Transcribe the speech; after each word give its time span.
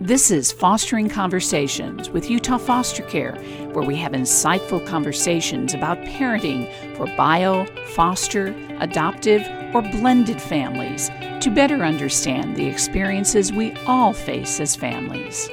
This 0.00 0.30
is 0.30 0.52
Fostering 0.52 1.08
Conversations 1.08 2.10
with 2.10 2.28
Utah 2.28 2.58
Foster 2.58 3.02
Care, 3.04 3.34
where 3.72 3.82
we 3.82 3.96
have 3.96 4.12
insightful 4.12 4.86
conversations 4.86 5.72
about 5.72 5.96
parenting 6.00 6.70
for 6.98 7.06
bio, 7.16 7.64
foster, 7.94 8.48
adoptive, 8.80 9.40
or 9.74 9.80
blended 9.80 10.40
families 10.40 11.08
to 11.40 11.50
better 11.50 11.76
understand 11.76 12.56
the 12.56 12.66
experiences 12.66 13.54
we 13.54 13.72
all 13.86 14.12
face 14.12 14.60
as 14.60 14.76
families. 14.76 15.48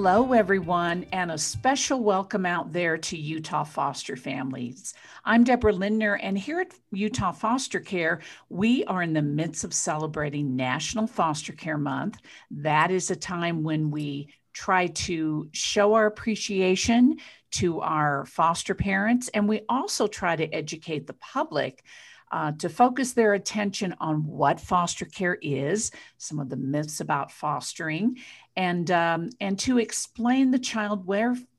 Hello, 0.00 0.32
everyone, 0.32 1.06
and 1.10 1.32
a 1.32 1.36
special 1.36 2.04
welcome 2.04 2.46
out 2.46 2.72
there 2.72 2.96
to 2.96 3.16
Utah 3.16 3.64
foster 3.64 4.14
families. 4.14 4.94
I'm 5.24 5.42
Deborah 5.42 5.72
Lindner, 5.72 6.14
and 6.14 6.38
here 6.38 6.60
at 6.60 6.72
Utah 6.92 7.32
Foster 7.32 7.80
Care, 7.80 8.20
we 8.48 8.84
are 8.84 9.02
in 9.02 9.12
the 9.12 9.22
midst 9.22 9.64
of 9.64 9.74
celebrating 9.74 10.54
National 10.54 11.08
Foster 11.08 11.52
Care 11.52 11.78
Month. 11.78 12.18
That 12.48 12.92
is 12.92 13.10
a 13.10 13.16
time 13.16 13.64
when 13.64 13.90
we 13.90 14.32
try 14.52 14.86
to 14.86 15.48
show 15.50 15.94
our 15.94 16.06
appreciation 16.06 17.16
to 17.50 17.80
our 17.80 18.24
foster 18.26 18.76
parents, 18.76 19.26
and 19.34 19.48
we 19.48 19.62
also 19.68 20.06
try 20.06 20.36
to 20.36 20.54
educate 20.54 21.08
the 21.08 21.14
public 21.14 21.82
uh, 22.30 22.52
to 22.52 22.68
focus 22.68 23.12
their 23.12 23.34
attention 23.34 23.94
on 24.00 24.26
what 24.26 24.60
foster 24.60 25.04
care 25.04 25.38
is, 25.40 25.90
some 26.16 26.38
of 26.38 26.48
the 26.48 26.56
myths 26.56 27.00
about 27.00 27.32
fostering, 27.32 28.16
and 28.56 28.90
um, 28.90 29.30
and 29.40 29.58
to 29.60 29.78
explain 29.78 30.50
the 30.50 30.58
child 30.58 31.06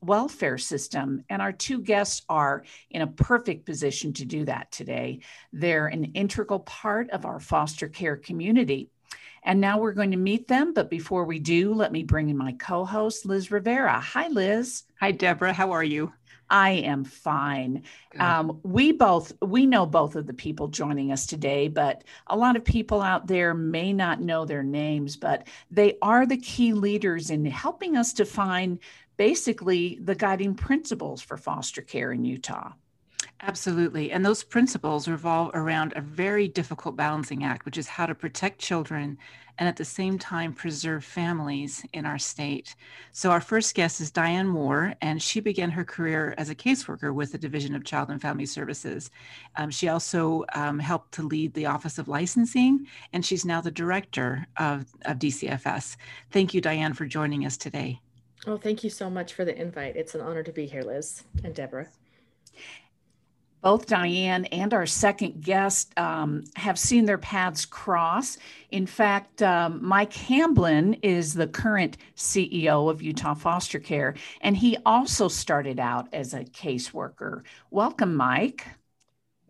welfare 0.02 0.58
system. 0.58 1.24
And 1.30 1.42
our 1.42 1.52
two 1.52 1.82
guests 1.82 2.24
are 2.30 2.64
in 2.90 3.02
a 3.02 3.08
perfect 3.08 3.66
position 3.66 4.14
to 4.14 4.26
do 4.26 4.46
that 4.46 4.72
today. 4.72 5.20
They're 5.54 5.88
an 5.88 6.06
integral 6.14 6.60
part 6.60 7.10
of 7.12 7.26
our 7.26 7.40
foster 7.40 7.88
care 7.88 8.18
community. 8.18 8.90
And 9.44 9.62
now 9.62 9.80
we're 9.80 9.94
going 9.94 10.12
to 10.12 10.18
meet 10.18 10.48
them. 10.48 10.74
But 10.74 10.90
before 10.90 11.24
we 11.24 11.40
do, 11.40 11.74
let 11.74 11.92
me 11.92 12.04
bring 12.04 12.30
in 12.30 12.38
my 12.38 12.52
co 12.54 12.84
host, 12.84 13.26
Liz 13.26 13.52
Rivera. 13.52 14.00
Hi, 14.00 14.28
Liz. 14.28 14.84
Hi, 15.00 15.12
Deborah. 15.12 15.54
How 15.54 15.72
are 15.72 15.84
you? 15.84 16.12
I 16.50 16.72
am 16.72 17.04
fine. 17.04 17.84
Um, 18.18 18.60
we 18.64 18.92
both 18.92 19.34
we 19.42 19.66
know 19.66 19.86
both 19.86 20.16
of 20.16 20.26
the 20.26 20.34
people 20.34 20.68
joining 20.68 21.12
us 21.12 21.26
today, 21.26 21.68
but 21.68 22.04
a 22.28 22.36
lot 22.36 22.56
of 22.56 22.64
people 22.64 23.02
out 23.02 23.28
there 23.28 23.54
may 23.54 23.94
not 23.94 24.22
know 24.22 24.46
their 24.46 24.64
names, 24.64 25.16
but 25.16 25.48
they 25.70 25.98
are 26.02 26.26
the 26.26 26.38
key 26.38 26.74
leaders 26.74 27.30
in 27.30 27.46
helping 27.46 27.96
us 27.96 28.14
define 28.14 28.80
basically 29.18 30.00
the 30.02 30.16
guiding 30.16 30.56
principles 30.56 31.22
for 31.22 31.38
foster 31.38 31.82
care 31.82 32.12
in 32.12 32.26
Utah. 32.26 32.72
Absolutely. 33.42 34.12
And 34.12 34.26
those 34.26 34.44
principles 34.44 35.08
revolve 35.08 35.52
around 35.54 35.94
a 35.96 36.02
very 36.02 36.48
difficult 36.48 36.98
balancing 36.98 37.46
act, 37.46 37.64
which 37.64 37.78
is 37.78 37.88
how 37.88 38.06
to 38.06 38.14
protect 38.14 38.60
children 38.60 39.18
and 39.58 39.68
at 39.68 39.78
the 39.78 39.86
same 39.86 40.18
time 40.18 40.54
preserve 40.54 41.06
families 41.06 41.86
in 41.94 42.06
our 42.06 42.18
state. 42.18 42.76
So, 43.12 43.30
our 43.32 43.42
first 43.42 43.76
guest 43.76 44.02
is 44.02 44.10
Diane 44.12 44.48
Moore, 44.48 44.94
and 45.02 45.22
she 45.22 45.40
began 45.42 45.70
her 45.70 45.84
career 45.84 46.34
as 46.38 46.50
a 46.50 46.56
caseworker 46.56 47.14
with 47.14 47.34
the 47.34 47.38
Division 47.38 47.76
of 47.76 47.84
Child 47.84 48.10
and 48.10 48.22
Family 48.22 48.46
Services. 48.46 49.12
Um, 49.58 49.70
she 49.70 49.90
also 49.90 50.46
um, 50.56 50.80
helped 50.80 51.14
to 51.14 51.24
lead 51.24 51.54
the 51.54 51.66
Office 51.66 51.98
of 51.98 52.08
Licensing, 52.08 52.88
and 53.12 53.26
she's 53.26 53.46
now 53.46 53.60
the 53.60 53.72
director 53.72 54.48
of, 54.58 54.86
of 55.06 55.20
DCFS. 55.20 55.98
Thank 56.32 56.54
you, 56.54 56.62
Diane, 56.62 56.94
for 56.94 57.06
joining 57.06 57.46
us 57.46 57.58
today. 57.58 58.00
Oh, 58.48 58.58
thank 58.58 58.84
you 58.86 58.90
so 58.90 59.10
much 59.10 59.34
for 59.34 59.44
the 59.44 59.60
invite. 59.60 59.98
It's 59.98 60.16
an 60.16 60.22
honor 60.22 60.44
to 60.44 60.54
be 60.54 60.66
here, 60.66 60.84
Liz 60.84 61.24
and 61.44 61.54
Deborah 61.54 61.90
both 63.62 63.88
Diane 63.88 64.46
and 64.46 64.74
our 64.74 64.86
second 64.86 65.44
guest 65.44 65.98
um, 65.98 66.44
have 66.56 66.80
seen 66.80 67.06
their 67.06 67.18
paths 67.18 67.66
cross. 67.66 68.38
In 68.72 68.86
fact, 68.86 69.42
um, 69.42 69.80
Mike 69.84 70.14
Hamblin 70.14 70.96
is 71.02 71.34
the 71.34 71.48
current 71.48 71.98
CEO 72.16 72.90
of 72.90 73.02
Utah 73.02 73.34
Foster 73.34 73.80
Care, 73.80 74.16
and 74.42 74.56
he 74.56 74.78
also 74.86 75.28
started 75.28 75.80
out 75.80 76.08
as 76.14 76.34
a 76.34 76.44
caseworker. 76.46 77.44
Welcome, 77.72 78.16
Mike. 78.16 78.66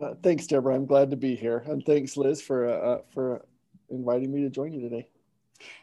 Uh, 0.01 0.13
thanks, 0.23 0.47
Deborah. 0.47 0.75
I'm 0.75 0.85
glad 0.85 1.09
to 1.11 1.17
be 1.17 1.35
here, 1.35 1.63
and 1.67 1.85
thanks, 1.85 2.15
Liz, 2.15 2.41
for 2.41 2.69
uh, 2.69 2.73
uh 2.73 3.01
for 3.13 3.45
inviting 3.89 4.31
me 4.31 4.41
to 4.41 4.49
join 4.49 4.71
you 4.71 4.81
today. 4.81 5.07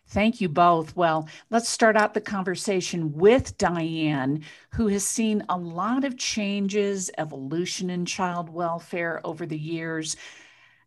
Thank 0.09 0.41
you 0.41 0.49
both. 0.49 0.95
Well, 0.97 1.29
let's 1.51 1.69
start 1.69 1.97
out 1.97 2.15
the 2.15 2.21
conversation 2.21 3.13
with 3.13 3.59
Diane, 3.59 4.45
who 4.71 4.89
has 4.89 5.05
seen 5.05 5.45
a 5.49 5.59
lot 5.59 6.05
of 6.05 6.17
changes, 6.17 7.11
evolution 7.19 7.91
in 7.91 8.05
child 8.05 8.49
welfare 8.49 9.21
over 9.25 9.47
the 9.47 9.59
years. 9.59 10.17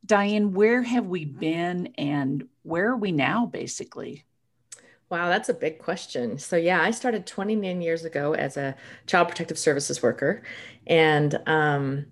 Diane, 0.05 0.53
where 0.53 0.81
have 0.81 1.07
we 1.07 1.25
been 1.25 1.87
and 1.97 2.47
where 2.63 2.89
are 2.89 2.97
we 2.97 3.11
now, 3.11 3.45
basically? 3.45 4.25
Wow, 5.09 5.27
that's 5.27 5.49
a 5.49 5.53
big 5.53 5.79
question. 5.79 6.37
So, 6.37 6.55
yeah, 6.55 6.81
I 6.81 6.91
started 6.91 7.25
29 7.25 7.81
years 7.81 8.05
ago 8.05 8.33
as 8.33 8.57
a 8.57 8.75
child 9.07 9.27
protective 9.27 9.57
services 9.57 10.03
worker. 10.03 10.43
And 10.85 11.39
um, 11.47 12.05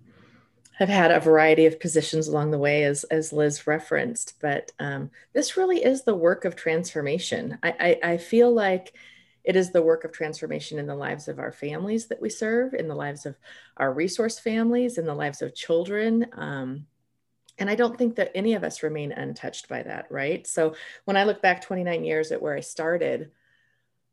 have 0.77 0.89
had 0.89 1.11
a 1.11 1.19
variety 1.19 1.65
of 1.65 1.79
positions 1.79 2.27
along 2.27 2.51
the 2.51 2.57
way, 2.57 2.83
as, 2.83 3.03
as 3.05 3.33
Liz 3.33 3.65
referenced, 3.65 4.35
but 4.39 4.71
um, 4.79 5.09
this 5.33 5.57
really 5.57 5.83
is 5.83 6.03
the 6.03 6.15
work 6.15 6.45
of 6.45 6.55
transformation. 6.55 7.57
I, 7.63 7.99
I, 8.03 8.11
I, 8.11 8.17
feel 8.17 8.53
like 8.53 8.93
it 9.43 9.55
is 9.55 9.71
the 9.71 9.81
work 9.81 10.03
of 10.03 10.11
transformation 10.11 10.77
in 10.77 10.85
the 10.85 10.95
lives 10.95 11.27
of 11.27 11.39
our 11.39 11.51
families 11.51 12.05
that 12.07 12.21
we 12.21 12.29
serve, 12.29 12.75
in 12.75 12.87
the 12.87 12.95
lives 12.95 13.25
of 13.25 13.35
our 13.77 13.91
resource 13.91 14.37
families, 14.37 14.99
in 14.99 15.05
the 15.07 15.15
lives 15.15 15.41
of 15.41 15.55
children. 15.55 16.27
Um, 16.33 16.85
and 17.57 17.71
I 17.71 17.75
don't 17.75 17.97
think 17.97 18.15
that 18.17 18.31
any 18.35 18.53
of 18.53 18.63
us 18.63 18.83
remain 18.83 19.11
untouched 19.11 19.67
by 19.67 19.81
that, 19.81 20.05
right? 20.11 20.45
So 20.45 20.75
when 21.05 21.17
I 21.17 21.23
look 21.23 21.41
back 21.41 21.63
29 21.63 22.03
years 22.03 22.31
at 22.31 22.41
where 22.41 22.55
I 22.55 22.59
started, 22.59 23.31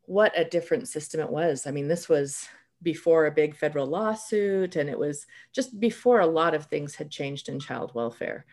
what 0.06 0.32
a 0.34 0.44
different 0.46 0.88
system 0.88 1.20
it 1.20 1.30
was. 1.30 1.66
I 1.66 1.72
mean, 1.72 1.88
this 1.88 2.08
was 2.08 2.48
before 2.84 3.26
a 3.26 3.32
big 3.32 3.56
federal 3.56 3.86
lawsuit, 3.86 4.76
and 4.76 4.88
it 4.88 4.98
was 4.98 5.26
just 5.52 5.80
before 5.80 6.20
a 6.20 6.26
lot 6.26 6.54
of 6.54 6.66
things 6.66 6.94
had 6.94 7.10
changed 7.10 7.48
in 7.48 7.58
child 7.58 7.92
welfare. 7.94 8.46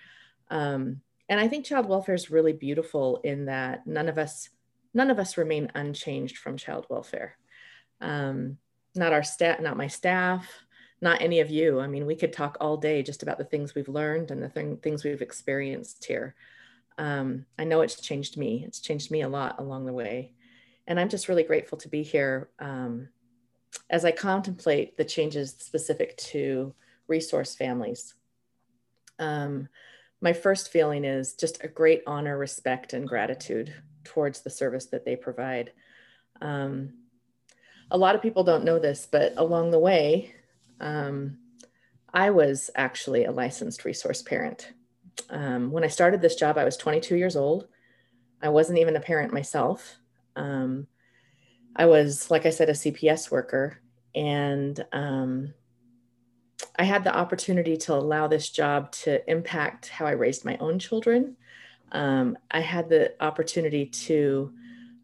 Um, 0.49 1.01
and 1.29 1.39
I 1.39 1.47
think 1.47 1.65
child 1.65 1.87
welfare 1.87 2.15
is 2.15 2.31
really 2.31 2.53
beautiful 2.53 3.21
in 3.23 3.45
that 3.45 3.85
none 3.85 4.09
of 4.09 4.17
us 4.17 4.49
none 4.93 5.09
of 5.09 5.19
us 5.19 5.37
remain 5.37 5.71
unchanged 5.75 6.37
from 6.37 6.57
child 6.57 6.85
welfare. 6.89 7.37
Um, 8.01 8.57
not 8.95 9.13
our 9.13 9.23
staff, 9.23 9.61
not 9.61 9.77
my 9.77 9.87
staff, 9.87 10.45
not 11.01 11.21
any 11.21 11.39
of 11.39 11.49
you. 11.49 11.79
I 11.79 11.87
mean, 11.87 12.05
we 12.05 12.15
could 12.15 12.33
talk 12.33 12.57
all 12.59 12.75
day 12.75 13.01
just 13.01 13.23
about 13.23 13.37
the 13.37 13.45
things 13.45 13.73
we've 13.73 13.87
learned 13.87 14.31
and 14.31 14.43
the 14.43 14.77
things 14.81 15.03
we've 15.03 15.21
experienced 15.21 16.03
here. 16.05 16.35
Um, 16.97 17.45
I 17.57 17.63
know 17.63 17.81
it's 17.81 18.01
changed 18.01 18.37
me. 18.37 18.63
It's 18.67 18.81
changed 18.81 19.11
me 19.11 19.21
a 19.21 19.29
lot 19.29 19.59
along 19.59 19.85
the 19.85 19.93
way. 19.93 20.33
And 20.87 20.99
I'm 20.99 21.09
just 21.09 21.29
really 21.29 21.43
grateful 21.43 21.77
to 21.79 21.87
be 21.87 22.03
here 22.03 22.49
um, 22.59 23.07
as 23.89 24.05
I 24.05 24.11
contemplate 24.11 24.97
the 24.97 25.05
changes 25.05 25.55
specific 25.57 26.17
to 26.17 26.73
resource 27.07 27.55
families, 27.55 28.13
um, 29.19 29.67
my 30.21 30.33
first 30.33 30.71
feeling 30.71 31.03
is 31.03 31.33
just 31.33 31.63
a 31.63 31.67
great 31.67 32.03
honor, 32.05 32.37
respect, 32.37 32.93
and 32.93 33.07
gratitude 33.07 33.73
towards 34.03 34.41
the 34.41 34.49
service 34.49 34.85
that 34.87 35.05
they 35.05 35.15
provide. 35.15 35.71
Um, 36.41 36.93
a 37.89 37.97
lot 37.97 38.15
of 38.15 38.21
people 38.21 38.43
don't 38.43 38.63
know 38.63 38.79
this, 38.79 39.07
but 39.09 39.33
along 39.37 39.71
the 39.71 39.79
way, 39.79 40.33
um, 40.79 41.37
I 42.13 42.29
was 42.29 42.69
actually 42.75 43.25
a 43.25 43.31
licensed 43.31 43.83
resource 43.85 44.21
parent. 44.21 44.73
Um, 45.29 45.71
when 45.71 45.83
I 45.83 45.87
started 45.87 46.21
this 46.21 46.35
job, 46.35 46.57
I 46.57 46.65
was 46.65 46.77
22 46.77 47.15
years 47.15 47.35
old. 47.35 47.67
I 48.41 48.49
wasn't 48.49 48.79
even 48.79 48.95
a 48.95 49.01
parent 49.01 49.33
myself. 49.33 49.97
Um, 50.35 50.87
I 51.75 51.85
was, 51.85 52.29
like 52.29 52.45
I 52.45 52.49
said, 52.49 52.69
a 52.69 52.73
CPS 52.73 53.31
worker, 53.31 53.79
and 54.13 54.83
um, 54.91 55.53
I 56.77 56.83
had 56.83 57.03
the 57.03 57.15
opportunity 57.15 57.77
to 57.77 57.93
allow 57.93 58.27
this 58.27 58.49
job 58.49 58.91
to 59.03 59.29
impact 59.29 59.89
how 59.89 60.05
I 60.05 60.11
raised 60.11 60.45
my 60.45 60.57
own 60.57 60.79
children. 60.79 61.37
Um, 61.91 62.37
I 62.49 62.61
had 62.61 62.89
the 62.89 63.13
opportunity 63.23 63.85
to 63.85 64.53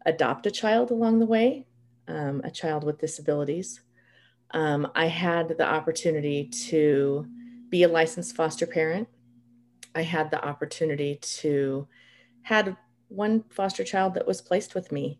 adopt 0.06 0.46
a 0.46 0.50
child 0.50 0.90
along 0.90 1.18
the 1.18 1.26
way, 1.26 1.66
um, 2.06 2.40
a 2.44 2.50
child 2.50 2.84
with 2.84 2.98
disabilities. 2.98 3.80
Um, 4.52 4.90
I 4.94 5.06
had 5.06 5.48
the 5.58 5.66
opportunity 5.66 6.44
to 6.68 7.26
be 7.68 7.82
a 7.82 7.88
licensed 7.88 8.34
foster 8.34 8.66
parent. 8.66 9.08
I 9.94 10.02
had 10.02 10.30
the 10.30 10.42
opportunity 10.42 11.16
to 11.16 11.86
had 12.42 12.76
one 13.08 13.44
foster 13.50 13.84
child 13.84 14.14
that 14.14 14.26
was 14.26 14.40
placed 14.40 14.74
with 14.74 14.90
me 14.90 15.18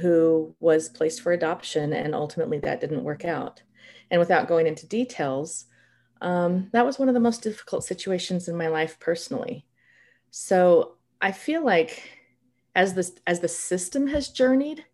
who 0.00 0.54
was 0.60 0.88
placed 0.88 1.20
for 1.20 1.32
adoption, 1.32 1.92
and 1.92 2.14
ultimately 2.14 2.58
that 2.58 2.80
didn't 2.80 3.04
work 3.04 3.24
out. 3.24 3.62
And 4.10 4.18
without 4.18 4.48
going 4.48 4.66
into 4.66 4.86
details, 4.86 5.66
um, 6.20 6.68
that 6.72 6.86
was 6.86 6.98
one 6.98 7.08
of 7.08 7.14
the 7.14 7.20
most 7.20 7.42
difficult 7.42 7.84
situations 7.84 8.48
in 8.48 8.56
my 8.56 8.68
life 8.68 8.98
personally. 8.98 9.66
So 10.30 10.96
I 11.20 11.32
feel 11.32 11.64
like 11.64 12.02
as 12.74 12.94
this 12.94 13.12
as 13.26 13.40
the 13.40 13.48
system 13.48 14.06
has 14.08 14.28
journeyed, 14.28 14.84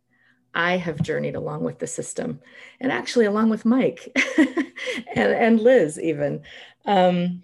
I 0.55 0.77
have 0.77 1.03
journeyed 1.03 1.37
along 1.37 1.65
with 1.65 1.79
the 1.79 1.87
system, 1.87 2.41
and 2.81 2.93
actually 2.93 3.25
along 3.25 3.51
with 3.51 3.65
Mike 3.65 4.09
and, 4.39 5.33
and 5.33 5.61
Liz 5.61 5.99
even. 5.99 6.43
Um, 6.85 7.43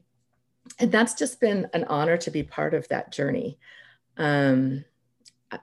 and 0.79 0.93
that's 0.93 1.15
just 1.15 1.41
been 1.41 1.69
an 1.73 1.85
honor 1.85 2.17
to 2.19 2.31
be 2.31 2.43
part 2.43 2.75
of 2.75 2.87
that 2.89 3.13
journey. 3.13 3.59
Um, 4.17 4.85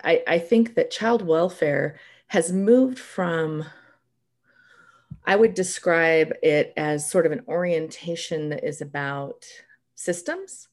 I, 0.04 0.24
I 0.28 0.40
think 0.40 0.76
that 0.76 0.92
child 0.92 1.22
welfare 1.22 2.00
has 2.28 2.52
moved 2.52 3.00
from, 3.00 3.66
I 5.26 5.36
would 5.36 5.54
describe 5.54 6.34
it 6.42 6.74
as 6.78 7.10
sort 7.10 7.26
of 7.26 7.32
an 7.32 7.44
orientation 7.48 8.50
that 8.50 8.64
is 8.64 8.82
about 8.82 9.46
systems, 9.96 10.70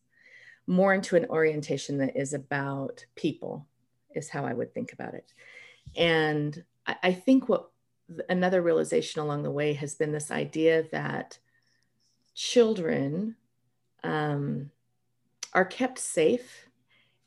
more 0.67 0.95
into 0.95 1.17
an 1.17 1.27
orientation 1.27 1.99
that 1.99 2.17
is 2.17 2.33
about 2.33 3.05
people, 3.15 3.67
is 4.15 4.29
how 4.29 4.45
I 4.45 4.55
would 4.55 4.73
think 4.73 4.93
about 4.93 5.15
it. 5.15 5.33
And 5.97 6.65
I, 6.87 6.97
I 7.03 7.13
think 7.13 7.49
what 7.49 7.71
another 8.29 8.63
realization 8.63 9.21
along 9.21 9.43
the 9.43 9.51
way 9.51 9.73
has 9.75 9.95
been 9.95 10.13
this 10.13 10.31
idea 10.31 10.85
that 10.91 11.39
children 12.35 13.37
um, 14.03 14.71
are 15.53 15.65
kept 15.65 15.99
safe 15.99 16.67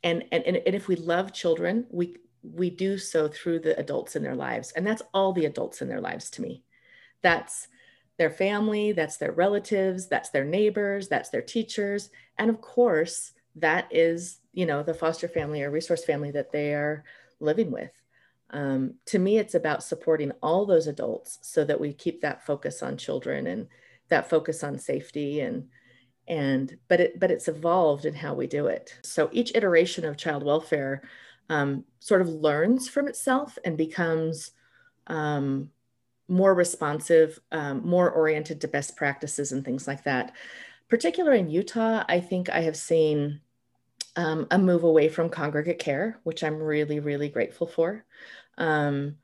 and, 0.04 0.24
and 0.30 0.44
and 0.44 0.74
if 0.74 0.86
we 0.86 0.96
love 0.96 1.32
children 1.32 1.86
we 1.90 2.16
we 2.44 2.70
do 2.70 2.98
so 2.98 3.26
through 3.26 3.58
the 3.58 3.78
adults 3.78 4.16
in 4.16 4.22
their 4.22 4.36
lives. 4.36 4.72
And 4.72 4.86
that's 4.86 5.02
all 5.14 5.32
the 5.32 5.46
adults 5.46 5.80
in 5.80 5.88
their 5.88 6.00
lives 6.00 6.28
to 6.30 6.42
me. 6.42 6.62
That's 7.22 7.68
their 8.16 8.30
family 8.30 8.92
that's 8.92 9.16
their 9.16 9.32
relatives 9.32 10.06
that's 10.06 10.30
their 10.30 10.44
neighbors 10.44 11.08
that's 11.08 11.30
their 11.30 11.42
teachers. 11.42 12.10
And 12.38 12.48
of 12.48 12.60
course 12.60 13.32
that 13.56 13.88
is 13.90 14.38
you 14.52 14.66
know 14.66 14.82
the 14.82 14.94
foster 14.94 15.26
family 15.26 15.62
or 15.62 15.70
resource 15.70 16.04
family 16.04 16.30
that 16.32 16.52
they 16.52 16.74
are 16.74 17.04
living 17.40 17.70
with. 17.72 17.90
Um, 18.50 18.94
to 19.06 19.18
me 19.18 19.38
it's 19.38 19.54
about 19.54 19.82
supporting 19.82 20.30
all 20.42 20.64
those 20.64 20.86
adults 20.86 21.38
so 21.42 21.64
that 21.64 21.80
we 21.80 21.92
keep 21.92 22.20
that 22.20 22.46
focus 22.46 22.82
on 22.82 22.96
children 22.96 23.48
and 23.48 23.66
that 24.10 24.30
focus 24.30 24.62
on 24.62 24.78
safety 24.78 25.40
and 25.40 25.68
and 26.28 26.76
but 26.88 27.00
it 27.00 27.20
but 27.20 27.30
it's 27.30 27.48
evolved 27.48 28.04
in 28.04 28.14
how 28.14 28.34
we 28.34 28.46
do 28.46 28.66
it. 28.66 28.98
So 29.02 29.28
each 29.32 29.52
iteration 29.54 30.04
of 30.04 30.16
child 30.16 30.42
welfare 30.42 31.02
um, 31.50 31.84
sort 32.00 32.22
of 32.22 32.28
learns 32.28 32.88
from 32.88 33.08
itself 33.08 33.58
and 33.64 33.76
becomes 33.76 34.52
um, 35.06 35.70
more 36.28 36.54
responsive 36.54 37.38
um, 37.52 37.86
more 37.86 38.10
oriented 38.10 38.60
to 38.62 38.68
best 38.68 38.96
practices 38.96 39.52
and 39.52 39.64
things 39.64 39.86
like 39.86 40.04
that. 40.04 40.32
Particularly 40.88 41.40
in 41.40 41.50
utah 41.50 42.04
i 42.08 42.20
think 42.20 42.50
i 42.50 42.60
have 42.60 42.76
seen 42.76 43.40
um, 44.16 44.46
a 44.50 44.58
move 44.58 44.84
away 44.84 45.08
from 45.08 45.28
congregate 45.28 45.78
care 45.78 46.20
which 46.22 46.44
i'm 46.44 46.62
really 46.62 47.00
really 47.00 47.28
grateful 47.28 47.66
for. 47.66 48.04
Um, 48.58 49.16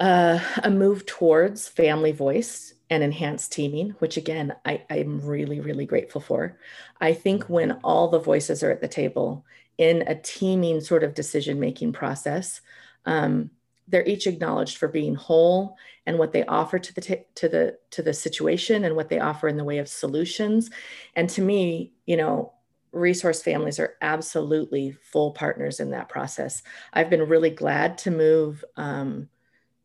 uh, 0.00 0.38
a 0.62 0.70
move 0.70 1.06
towards 1.06 1.68
family 1.68 2.12
voice 2.12 2.74
and 2.90 3.02
enhanced 3.02 3.52
teaming, 3.52 3.90
which 3.98 4.16
again, 4.16 4.54
I, 4.64 4.82
I'm 4.90 5.20
really, 5.20 5.60
really 5.60 5.86
grateful 5.86 6.20
for. 6.20 6.58
I 7.00 7.12
think 7.12 7.44
when 7.44 7.72
all 7.84 8.08
the 8.08 8.18
voices 8.18 8.62
are 8.62 8.70
at 8.70 8.80
the 8.80 8.88
table 8.88 9.44
in 9.76 10.02
a 10.06 10.14
teaming 10.14 10.80
sort 10.80 11.04
of 11.04 11.14
decision 11.14 11.60
making 11.60 11.92
process, 11.92 12.60
um, 13.06 13.50
they're 13.88 14.06
each 14.06 14.26
acknowledged 14.26 14.76
for 14.76 14.88
being 14.88 15.14
whole 15.14 15.76
and 16.06 16.18
what 16.18 16.32
they 16.32 16.44
offer 16.44 16.78
to 16.78 16.94
the 16.94 17.00
t- 17.00 17.24
to 17.34 17.48
the 17.48 17.78
to 17.90 18.02
the 18.02 18.12
situation 18.12 18.84
and 18.84 18.94
what 18.96 19.08
they 19.08 19.18
offer 19.18 19.48
in 19.48 19.56
the 19.56 19.64
way 19.64 19.78
of 19.78 19.88
solutions. 19.88 20.70
And 21.16 21.28
to 21.30 21.42
me, 21.42 21.92
you 22.06 22.16
know, 22.16 22.52
resource 22.92 23.42
families 23.42 23.78
are 23.78 23.94
absolutely 24.00 24.92
full 24.92 25.32
partners 25.32 25.80
in 25.80 25.90
that 25.90 26.08
process. 26.08 26.62
I've 26.92 27.10
been 27.10 27.28
really 27.28 27.50
glad 27.50 27.98
to 27.98 28.10
move 28.10 28.64
um, 28.76 29.28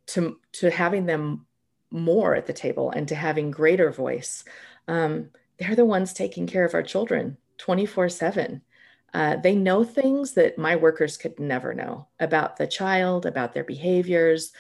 to 0.07 0.39
to 0.53 0.69
having 0.69 1.05
them 1.05 1.45
more 1.91 2.35
at 2.35 2.47
the 2.47 2.53
table 2.53 2.91
and 2.91 3.07
to 3.07 3.15
having 3.15 3.51
greater 3.51 3.91
voice. 3.91 4.44
Um, 4.88 5.29
they're 5.57 5.75
the 5.75 5.85
ones 5.85 6.11
taking 6.11 6.47
care 6.47 6.65
of 6.65 6.73
our 6.73 6.83
children 6.83 7.38
24 7.59 8.09
7. 8.09 8.61
Uh, 9.13 9.35
they 9.38 9.53
know 9.53 9.83
things 9.83 10.33
that 10.33 10.57
my 10.57 10.75
workers 10.75 11.17
could 11.17 11.39
never 11.39 11.73
know 11.73 12.07
about 12.19 12.57
the 12.57 12.65
child, 12.65 13.27
about 13.27 13.53
their 13.53 13.63
behaviors. 13.63 14.51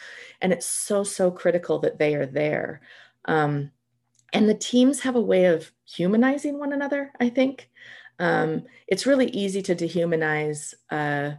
And 0.41 0.53
it's 0.53 0.67
so, 0.67 1.03
so 1.03 1.31
critical 1.31 1.79
that 1.79 1.97
they 1.97 2.13
are 2.13 2.27
there. 2.27 2.81
Um, 3.25 3.71
and 4.31 4.47
the 4.47 4.53
teams 4.53 4.99
have 5.01 5.15
a 5.15 5.21
way 5.21 5.45
of 5.45 5.71
humanizing 5.85 6.59
one 6.59 6.71
another, 6.71 7.11
I 7.19 7.29
think. 7.29 7.69
Um, 8.19 8.65
it's 8.87 9.07
really 9.07 9.27
easy 9.27 9.63
to 9.63 9.75
dehumanize 9.75 10.75
uh, 10.91 11.31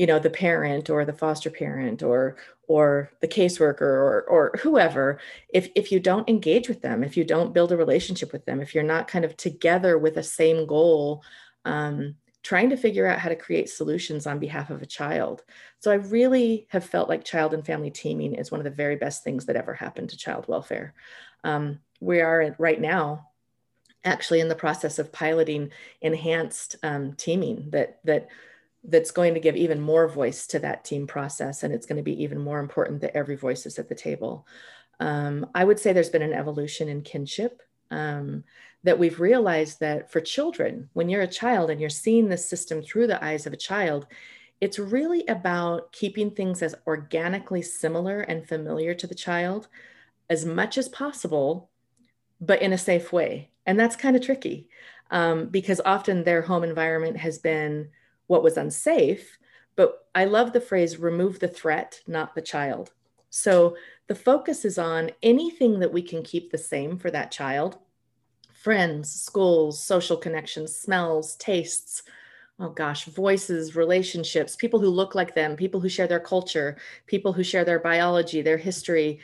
you 0.00 0.06
know 0.06 0.18
the 0.18 0.30
parent 0.30 0.88
or 0.88 1.04
the 1.04 1.12
foster 1.12 1.50
parent 1.50 2.02
or 2.02 2.36
or 2.68 3.10
the 3.20 3.28
caseworker 3.28 3.82
or 3.82 4.22
or 4.22 4.58
whoever 4.62 5.20
if 5.52 5.68
if 5.74 5.92
you 5.92 6.00
don't 6.00 6.26
engage 6.26 6.70
with 6.70 6.80
them 6.80 7.04
if 7.04 7.18
you 7.18 7.24
don't 7.24 7.52
build 7.52 7.70
a 7.70 7.76
relationship 7.76 8.32
with 8.32 8.46
them 8.46 8.62
if 8.62 8.74
you're 8.74 8.82
not 8.82 9.06
kind 9.06 9.26
of 9.26 9.36
together 9.36 9.98
with 9.98 10.16
a 10.16 10.22
same 10.22 10.66
goal 10.66 11.22
um, 11.66 12.14
trying 12.42 12.70
to 12.70 12.78
figure 12.78 13.06
out 13.06 13.18
how 13.18 13.28
to 13.28 13.36
create 13.36 13.68
solutions 13.68 14.26
on 14.26 14.38
behalf 14.38 14.70
of 14.70 14.80
a 14.80 14.86
child. 14.86 15.42
So 15.80 15.90
i 15.90 15.96
really 15.96 16.66
have 16.70 16.86
felt 16.86 17.10
like 17.10 17.22
child 17.22 17.52
and 17.52 17.66
family 17.66 17.90
teaming 17.90 18.32
is 18.34 18.50
one 18.50 18.60
of 18.60 18.64
the 18.64 18.70
very 18.70 18.96
best 18.96 19.22
things 19.22 19.44
that 19.44 19.56
ever 19.56 19.74
happened 19.74 20.08
to 20.10 20.16
child 20.16 20.48
welfare. 20.48 20.94
Um, 21.44 21.80
we 22.00 22.22
are 22.22 22.56
right 22.58 22.80
now 22.80 23.28
actually 24.02 24.40
in 24.40 24.48
the 24.48 24.54
process 24.54 24.98
of 24.98 25.12
piloting 25.12 25.70
enhanced 26.00 26.76
um, 26.82 27.12
teaming 27.12 27.68
that 27.72 27.98
that 28.04 28.28
that's 28.84 29.10
going 29.10 29.34
to 29.34 29.40
give 29.40 29.56
even 29.56 29.80
more 29.80 30.08
voice 30.08 30.46
to 30.48 30.58
that 30.60 30.84
team 30.84 31.06
process. 31.06 31.62
And 31.62 31.74
it's 31.74 31.86
going 31.86 31.98
to 31.98 32.02
be 32.02 32.22
even 32.22 32.38
more 32.38 32.60
important 32.60 33.00
that 33.02 33.16
every 33.16 33.36
voice 33.36 33.66
is 33.66 33.78
at 33.78 33.88
the 33.88 33.94
table. 33.94 34.46
Um, 34.98 35.46
I 35.54 35.64
would 35.64 35.78
say 35.78 35.92
there's 35.92 36.10
been 36.10 36.22
an 36.22 36.32
evolution 36.32 36.88
in 36.88 37.02
kinship 37.02 37.62
um, 37.90 38.44
that 38.84 38.98
we've 38.98 39.20
realized 39.20 39.80
that 39.80 40.10
for 40.10 40.20
children, 40.20 40.88
when 40.94 41.08
you're 41.08 41.22
a 41.22 41.28
child 41.28 41.70
and 41.70 41.80
you're 41.80 41.90
seeing 41.90 42.28
the 42.28 42.38
system 42.38 42.82
through 42.82 43.06
the 43.06 43.22
eyes 43.22 43.46
of 43.46 43.52
a 43.52 43.58
child, 43.58 44.06
it's 44.60 44.78
really 44.78 45.26
about 45.26 45.92
keeping 45.92 46.30
things 46.30 46.62
as 46.62 46.74
organically 46.86 47.62
similar 47.62 48.20
and 48.20 48.46
familiar 48.46 48.94
to 48.94 49.06
the 49.06 49.14
child 49.14 49.68
as 50.28 50.44
much 50.44 50.78
as 50.78 50.88
possible, 50.88 51.70
but 52.40 52.62
in 52.62 52.72
a 52.72 52.78
safe 52.78 53.12
way. 53.12 53.50
And 53.66 53.78
that's 53.78 53.96
kind 53.96 54.16
of 54.16 54.22
tricky 54.22 54.68
um, 55.10 55.46
because 55.48 55.80
often 55.84 56.24
their 56.24 56.42
home 56.42 56.62
environment 56.62 57.16
has 57.16 57.38
been 57.38 57.88
what 58.30 58.44
was 58.44 58.56
unsafe. 58.56 59.38
But 59.74 60.06
I 60.14 60.24
love 60.24 60.52
the 60.52 60.60
phrase 60.60 60.98
remove 60.98 61.40
the 61.40 61.48
threat, 61.48 62.00
not 62.06 62.36
the 62.36 62.40
child. 62.40 62.92
So 63.28 63.76
the 64.06 64.14
focus 64.14 64.64
is 64.64 64.78
on 64.78 65.10
anything 65.20 65.80
that 65.80 65.92
we 65.92 66.00
can 66.00 66.22
keep 66.22 66.50
the 66.50 66.58
same 66.58 66.96
for 66.96 67.10
that 67.10 67.32
child 67.32 67.78
friends, 68.52 69.10
schools, 69.10 69.82
social 69.82 70.16
connections, 70.16 70.76
smells, 70.76 71.34
tastes. 71.36 72.02
Oh 72.60 72.68
gosh, 72.68 73.06
voices, 73.06 73.74
relationships, 73.74 74.54
people 74.54 74.78
who 74.78 74.90
look 74.90 75.14
like 75.14 75.34
them, 75.34 75.56
people 75.56 75.80
who 75.80 75.88
share 75.88 76.06
their 76.06 76.20
culture, 76.20 76.76
people 77.06 77.32
who 77.32 77.42
share 77.42 77.64
their 77.64 77.80
biology, 77.80 78.42
their 78.42 78.58
history. 78.58 79.20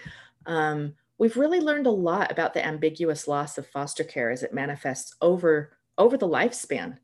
Um, 0.47 0.95
we've 1.19 1.37
really 1.37 1.61
learned 1.61 1.87
a 1.87 1.90
lot 1.90 2.33
about 2.33 2.54
the 2.54 2.66
ambiguous 2.66 3.28
loss 3.28 3.59
of 3.59 3.66
foster 3.66 4.04
care 4.04 4.30
as 4.30 4.42
it 4.42 4.54
manifests 4.54 5.14
over 5.21 5.76
over 5.99 6.16
the 6.16 6.28
lifespan. 6.28 6.97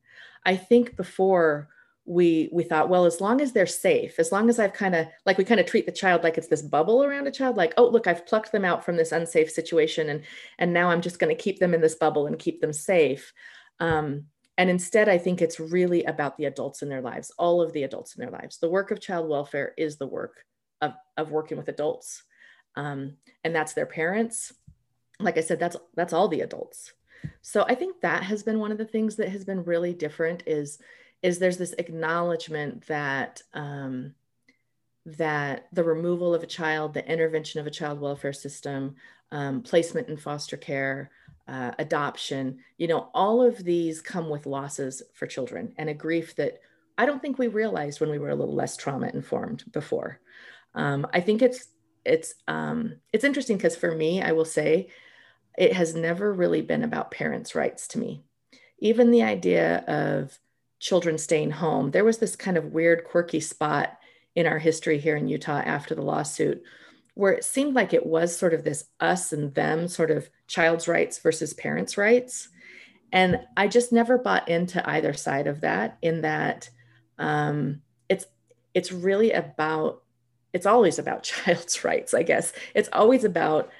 I 0.44 0.56
think 0.56 0.96
before 0.96 1.68
we 2.04 2.48
we 2.52 2.64
thought 2.64 2.88
well 2.88 3.04
as 3.04 3.20
long 3.20 3.40
as 3.40 3.52
they're 3.52 3.64
safe 3.64 4.18
as 4.18 4.32
long 4.32 4.48
as 4.48 4.58
i've 4.58 4.72
kind 4.72 4.94
of 4.94 5.06
like 5.24 5.38
we 5.38 5.44
kind 5.44 5.60
of 5.60 5.66
treat 5.66 5.86
the 5.86 5.92
child 5.92 6.24
like 6.24 6.36
it's 6.36 6.48
this 6.48 6.62
bubble 6.62 7.04
around 7.04 7.28
a 7.28 7.30
child 7.30 7.56
like 7.56 7.72
oh 7.76 7.86
look 7.86 8.08
i've 8.08 8.26
plucked 8.26 8.50
them 8.50 8.64
out 8.64 8.84
from 8.84 8.96
this 8.96 9.12
unsafe 9.12 9.50
situation 9.50 10.08
and 10.08 10.22
and 10.58 10.72
now 10.72 10.90
i'm 10.90 11.00
just 11.00 11.20
going 11.20 11.34
to 11.34 11.42
keep 11.42 11.60
them 11.60 11.74
in 11.74 11.80
this 11.80 11.94
bubble 11.94 12.26
and 12.26 12.38
keep 12.38 12.60
them 12.60 12.72
safe. 12.72 13.32
Um, 13.78 14.26
and 14.58 14.68
instead 14.68 15.08
i 15.08 15.16
think 15.16 15.40
it's 15.40 15.60
really 15.60 16.02
about 16.04 16.36
the 16.36 16.46
adults 16.46 16.82
in 16.82 16.88
their 16.88 17.00
lives 17.00 17.30
all 17.38 17.62
of 17.62 17.72
the 17.72 17.84
adults 17.84 18.16
in 18.16 18.20
their 18.20 18.32
lives. 18.32 18.58
The 18.58 18.70
work 18.70 18.90
of 18.90 19.00
child 19.00 19.28
welfare 19.28 19.72
is 19.78 19.96
the 19.96 20.06
work 20.06 20.44
of, 20.80 20.94
of 21.16 21.30
working 21.30 21.56
with 21.56 21.68
adults 21.68 22.24
um, 22.74 23.16
and 23.44 23.54
that's 23.54 23.74
their 23.74 23.86
parents. 23.86 24.52
Like 25.20 25.38
i 25.38 25.40
said 25.40 25.60
that's 25.60 25.76
that's 25.94 26.12
all 26.12 26.26
the 26.26 26.40
adults. 26.40 26.92
So 27.42 27.64
i 27.68 27.76
think 27.76 28.00
that 28.00 28.24
has 28.24 28.42
been 28.42 28.58
one 28.58 28.72
of 28.72 28.78
the 28.78 28.84
things 28.84 29.14
that 29.16 29.28
has 29.28 29.44
been 29.44 29.62
really 29.62 29.94
different 29.94 30.42
is 30.46 30.80
is 31.22 31.38
there's 31.38 31.58
this 31.58 31.74
acknowledgement 31.78 32.86
that 32.86 33.42
um, 33.54 34.14
that 35.04 35.66
the 35.72 35.84
removal 35.84 36.34
of 36.34 36.42
a 36.42 36.46
child, 36.46 36.94
the 36.94 37.10
intervention 37.10 37.60
of 37.60 37.66
a 37.66 37.70
child 37.70 38.00
welfare 38.00 38.32
system, 38.32 38.94
um, 39.32 39.62
placement 39.62 40.08
in 40.08 40.16
foster 40.16 40.56
care, 40.56 41.10
uh, 41.48 41.72
adoption, 41.78 42.58
you 42.78 42.86
know, 42.86 43.08
all 43.14 43.42
of 43.42 43.64
these 43.64 44.00
come 44.00 44.28
with 44.28 44.46
losses 44.46 45.02
for 45.12 45.26
children 45.26 45.74
and 45.76 45.88
a 45.88 45.94
grief 45.94 46.36
that 46.36 46.60
I 46.96 47.06
don't 47.06 47.20
think 47.20 47.38
we 47.38 47.48
realized 47.48 48.00
when 48.00 48.10
we 48.10 48.18
were 48.18 48.30
a 48.30 48.34
little 48.34 48.54
less 48.54 48.76
trauma 48.76 49.10
informed 49.12 49.64
before. 49.72 50.20
Um, 50.74 51.06
I 51.12 51.20
think 51.20 51.42
it's 51.42 51.68
it's 52.04 52.34
um, 52.48 52.96
it's 53.12 53.24
interesting 53.24 53.56
because 53.56 53.76
for 53.76 53.94
me, 53.94 54.22
I 54.22 54.32
will 54.32 54.44
say, 54.44 54.88
it 55.56 55.72
has 55.72 55.94
never 55.94 56.32
really 56.32 56.62
been 56.62 56.82
about 56.82 57.10
parents' 57.10 57.54
rights 57.54 57.88
to 57.88 57.98
me. 57.98 58.24
Even 58.78 59.10
the 59.10 59.22
idea 59.22 59.78
of 59.86 60.38
children 60.82 61.16
staying 61.16 61.52
home. 61.52 61.92
There 61.92 62.04
was 62.04 62.18
this 62.18 62.34
kind 62.34 62.56
of 62.56 62.72
weird, 62.72 63.04
quirky 63.04 63.38
spot 63.40 63.98
in 64.34 64.46
our 64.46 64.58
history 64.58 64.98
here 64.98 65.16
in 65.16 65.28
Utah 65.28 65.62
after 65.64 65.94
the 65.94 66.02
lawsuit 66.02 66.62
where 67.14 67.32
it 67.32 67.44
seemed 67.44 67.74
like 67.74 67.92
it 67.92 68.06
was 68.06 68.36
sort 68.36 68.54
of 68.54 68.64
this 68.64 68.86
us 69.00 69.32
and 69.32 69.54
them 69.54 69.86
sort 69.86 70.10
of 70.10 70.28
child's 70.46 70.88
rights 70.88 71.18
versus 71.18 71.52
parents' 71.52 71.98
rights. 71.98 72.48
And 73.12 73.40
I 73.56 73.68
just 73.68 73.92
never 73.92 74.16
bought 74.16 74.48
into 74.48 74.88
either 74.88 75.12
side 75.12 75.46
of 75.46 75.60
that. 75.60 75.98
In 76.00 76.22
that, 76.22 76.70
um, 77.18 77.82
it's 78.08 78.24
it's 78.74 78.90
really 78.90 79.32
about 79.32 80.02
it's 80.52 80.66
always 80.66 80.98
about 80.98 81.22
child's 81.44 81.84
rights. 81.84 82.14
I 82.14 82.22
guess 82.22 82.52
it's 82.74 82.88
always 82.92 83.24
about 83.24 83.70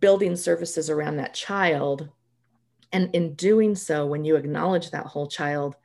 building 0.00 0.34
services 0.34 0.88
around 0.88 1.16
that 1.16 1.34
child. 1.34 2.08
And 2.92 3.14
in 3.14 3.34
doing 3.34 3.74
so, 3.74 4.06
when 4.06 4.24
you 4.24 4.36
acknowledge 4.36 4.90
that 4.90 5.06
whole 5.06 5.26
child, 5.26 5.76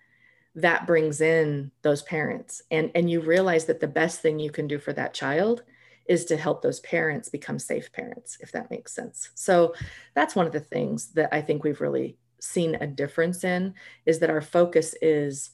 that 0.61 0.87
brings 0.87 1.21
in 1.21 1.71
those 1.81 2.01
parents. 2.03 2.61
And 2.71 2.91
and 2.95 3.09
you 3.09 3.21
realize 3.21 3.65
that 3.65 3.79
the 3.79 3.87
best 3.87 4.21
thing 4.21 4.39
you 4.39 4.51
can 4.51 4.67
do 4.67 4.79
for 4.79 4.93
that 4.93 5.13
child 5.13 5.63
is 6.05 6.25
to 6.25 6.37
help 6.37 6.61
those 6.61 6.79
parents 6.79 7.29
become 7.29 7.59
safe 7.59 7.91
parents 7.91 8.37
if 8.41 8.51
that 8.51 8.71
makes 8.71 8.93
sense. 8.93 9.29
So 9.35 9.75
that's 10.15 10.35
one 10.35 10.47
of 10.47 10.53
the 10.53 10.59
things 10.59 11.11
that 11.13 11.29
i 11.31 11.41
think 11.41 11.63
we've 11.63 11.81
really 11.81 12.17
seen 12.41 12.75
a 12.75 12.87
difference 12.87 13.43
in 13.43 13.73
is 14.05 14.19
that 14.19 14.29
our 14.29 14.41
focus 14.41 14.95
is 15.01 15.51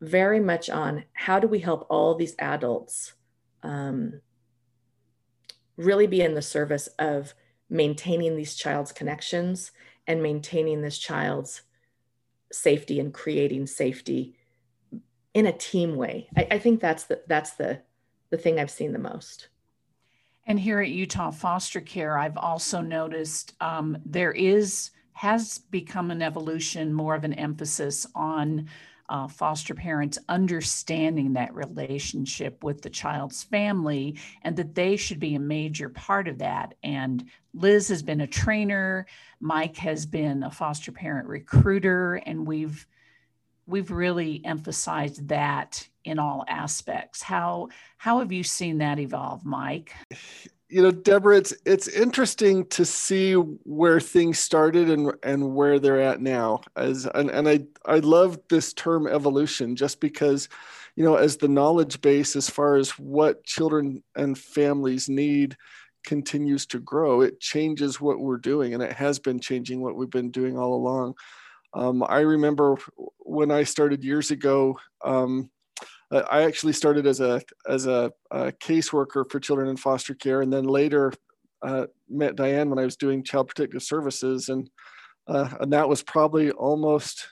very 0.00 0.40
much 0.40 0.70
on 0.70 1.04
how 1.12 1.38
do 1.38 1.46
we 1.46 1.58
help 1.58 1.86
all 1.90 2.14
these 2.14 2.34
adults 2.38 3.12
um, 3.62 4.20
really 5.76 6.06
be 6.06 6.22
in 6.22 6.34
the 6.34 6.42
service 6.42 6.88
of 6.98 7.34
maintaining 7.68 8.36
these 8.36 8.54
child's 8.54 8.92
connections 8.92 9.72
and 10.06 10.22
maintaining 10.22 10.80
this 10.80 10.98
child's 10.98 11.62
safety 12.52 12.98
and 12.98 13.14
creating 13.14 13.66
safety 13.66 14.34
in 15.34 15.46
a 15.46 15.52
team 15.52 15.96
way. 15.96 16.28
I, 16.36 16.48
I 16.52 16.58
think 16.58 16.80
that's 16.80 17.04
the 17.04 17.22
that's 17.26 17.52
the 17.52 17.80
the 18.30 18.38
thing 18.38 18.58
I've 18.58 18.70
seen 18.70 18.92
the 18.92 18.98
most. 18.98 19.48
And 20.46 20.58
here 20.58 20.80
at 20.80 20.88
Utah 20.88 21.30
Foster 21.30 21.80
Care, 21.80 22.18
I've 22.18 22.36
also 22.36 22.80
noticed 22.80 23.54
um, 23.60 23.98
there 24.04 24.32
is 24.32 24.90
has 25.12 25.58
become 25.58 26.10
an 26.10 26.22
evolution, 26.22 26.92
more 26.92 27.14
of 27.14 27.24
an 27.24 27.34
emphasis 27.34 28.06
on 28.14 28.68
uh, 29.10 29.26
foster 29.26 29.74
parents 29.74 30.18
understanding 30.28 31.32
that 31.32 31.52
relationship 31.54 32.62
with 32.62 32.80
the 32.80 32.88
child's 32.88 33.42
family 33.42 34.16
and 34.42 34.56
that 34.56 34.74
they 34.74 34.96
should 34.96 35.18
be 35.18 35.34
a 35.34 35.40
major 35.40 35.88
part 35.88 36.28
of 36.28 36.38
that. 36.38 36.74
And 36.84 37.24
Liz 37.52 37.88
has 37.88 38.02
been 38.02 38.20
a 38.20 38.26
trainer, 38.26 39.06
Mike 39.40 39.76
has 39.78 40.06
been 40.06 40.44
a 40.44 40.50
foster 40.50 40.92
parent 40.92 41.26
recruiter, 41.26 42.14
and 42.14 42.46
we've 42.46 42.86
we've 43.70 43.90
really 43.90 44.42
emphasized 44.44 45.28
that 45.28 45.86
in 46.04 46.18
all 46.18 46.44
aspects. 46.48 47.22
How 47.22 47.68
how 47.98 48.18
have 48.18 48.32
you 48.32 48.42
seen 48.42 48.78
that 48.78 48.98
evolve, 48.98 49.44
Mike? 49.44 49.94
you 50.70 50.80
know 50.80 50.92
deborah 50.92 51.36
it's 51.36 51.52
it's 51.66 51.88
interesting 51.88 52.64
to 52.66 52.84
see 52.84 53.32
where 53.34 53.98
things 53.98 54.38
started 54.38 54.88
and 54.88 55.12
and 55.24 55.54
where 55.54 55.80
they're 55.80 56.00
at 56.00 56.20
now 56.20 56.60
as 56.76 57.06
and, 57.14 57.28
and 57.30 57.48
i 57.48 57.60
i 57.86 57.98
love 57.98 58.38
this 58.48 58.72
term 58.72 59.06
evolution 59.08 59.74
just 59.74 60.00
because 60.00 60.48
you 60.94 61.04
know 61.04 61.16
as 61.16 61.36
the 61.36 61.48
knowledge 61.48 62.00
base 62.00 62.36
as 62.36 62.48
far 62.48 62.76
as 62.76 62.90
what 62.90 63.44
children 63.44 64.02
and 64.14 64.38
families 64.38 65.08
need 65.08 65.56
continues 66.04 66.66
to 66.66 66.78
grow 66.78 67.20
it 67.20 67.40
changes 67.40 68.00
what 68.00 68.20
we're 68.20 68.38
doing 68.38 68.72
and 68.72 68.82
it 68.82 68.92
has 68.92 69.18
been 69.18 69.40
changing 69.40 69.80
what 69.80 69.96
we've 69.96 70.08
been 70.08 70.30
doing 70.30 70.56
all 70.56 70.74
along 70.74 71.14
um, 71.74 72.04
i 72.08 72.20
remember 72.20 72.76
when 73.18 73.50
i 73.50 73.62
started 73.62 74.04
years 74.04 74.30
ago 74.30 74.78
um, 75.04 75.50
I 76.12 76.42
actually 76.42 76.72
started 76.72 77.06
as 77.06 77.20
a 77.20 77.40
as 77.68 77.86
a, 77.86 78.10
a 78.32 78.50
caseworker 78.50 79.30
for 79.30 79.38
children 79.38 79.68
in 79.68 79.76
foster 79.76 80.12
care, 80.12 80.42
and 80.42 80.52
then 80.52 80.64
later 80.64 81.12
uh, 81.62 81.86
met 82.08 82.36
Diane 82.36 82.68
when 82.68 82.78
I 82.78 82.84
was 82.84 82.96
doing 82.96 83.22
child 83.22 83.48
protective 83.48 83.82
services, 83.82 84.48
and 84.48 84.68
uh, 85.28 85.48
and 85.60 85.72
that 85.72 85.88
was 85.88 86.02
probably 86.02 86.50
almost 86.50 87.28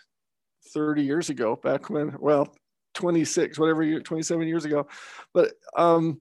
30 0.72 1.02
years 1.02 1.30
ago. 1.30 1.56
Back 1.56 1.90
when, 1.90 2.14
well, 2.20 2.54
26, 2.94 3.58
whatever 3.58 3.82
year, 3.82 4.00
27 4.00 4.46
years 4.46 4.64
ago. 4.64 4.86
But 5.34 5.54
um, 5.76 6.20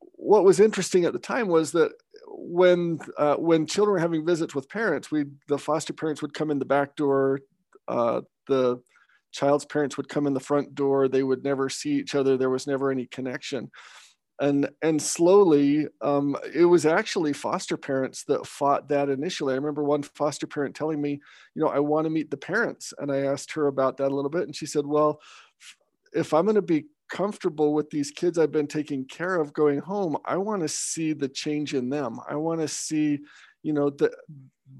what 0.00 0.44
was 0.44 0.60
interesting 0.60 1.04
at 1.04 1.12
the 1.12 1.18
time 1.18 1.48
was 1.48 1.72
that 1.72 1.92
when 2.26 3.00
uh, 3.18 3.36
when 3.36 3.66
children 3.66 3.92
were 3.92 4.00
having 4.00 4.24
visits 4.24 4.54
with 4.54 4.68
parents, 4.68 5.10
we 5.10 5.26
the 5.48 5.58
foster 5.58 5.92
parents 5.92 6.22
would 6.22 6.34
come 6.34 6.50
in 6.50 6.58
the 6.58 6.64
back 6.64 6.96
door. 6.96 7.40
Uh, 7.88 8.20
the 8.46 8.80
child's 9.32 9.64
parents 9.64 9.96
would 9.96 10.08
come 10.08 10.26
in 10.26 10.34
the 10.34 10.40
front 10.40 10.74
door. 10.74 11.08
They 11.08 11.22
would 11.22 11.44
never 11.44 11.68
see 11.68 11.92
each 11.92 12.14
other. 12.14 12.36
There 12.36 12.50
was 12.50 12.66
never 12.66 12.90
any 12.90 13.06
connection. 13.06 13.70
And 14.40 14.70
and 14.82 15.02
slowly 15.02 15.88
um, 16.00 16.36
it 16.54 16.64
was 16.64 16.86
actually 16.86 17.32
foster 17.32 17.76
parents 17.76 18.22
that 18.24 18.46
fought 18.46 18.88
that 18.88 19.08
initially. 19.08 19.52
I 19.52 19.56
remember 19.56 19.82
one 19.82 20.02
foster 20.02 20.46
parent 20.46 20.76
telling 20.76 21.00
me 21.00 21.20
you 21.54 21.62
know 21.62 21.68
i 21.68 21.80
want 21.80 22.04
to 22.04 22.10
meet 22.10 22.30
the 22.30 22.36
parents. 22.36 22.92
And 22.98 23.10
i 23.10 23.22
asked 23.22 23.52
her 23.52 23.66
about 23.66 23.96
that 23.96 24.12
a 24.12 24.14
little 24.14 24.30
bit 24.30 24.44
and 24.44 24.54
she 24.54 24.66
said 24.66 24.86
well 24.86 25.20
if 26.14 26.32
i'm 26.32 26.44
going 26.44 26.54
to 26.54 26.62
be 26.62 26.86
comfortable 27.10 27.74
with 27.74 27.90
these 27.90 28.12
kids 28.12 28.38
i've 28.38 28.52
been 28.52 28.68
taking 28.68 29.04
care 29.06 29.36
of 29.36 29.52
going 29.52 29.80
home 29.80 30.16
i 30.24 30.36
want 30.36 30.62
to 30.62 30.68
see 30.68 31.12
the 31.12 31.28
change 31.28 31.74
in 31.74 31.88
them. 31.88 32.20
I 32.28 32.36
want 32.36 32.60
to 32.60 32.68
see 32.68 33.18
you 33.64 33.72
know 33.72 33.90
the 33.90 34.12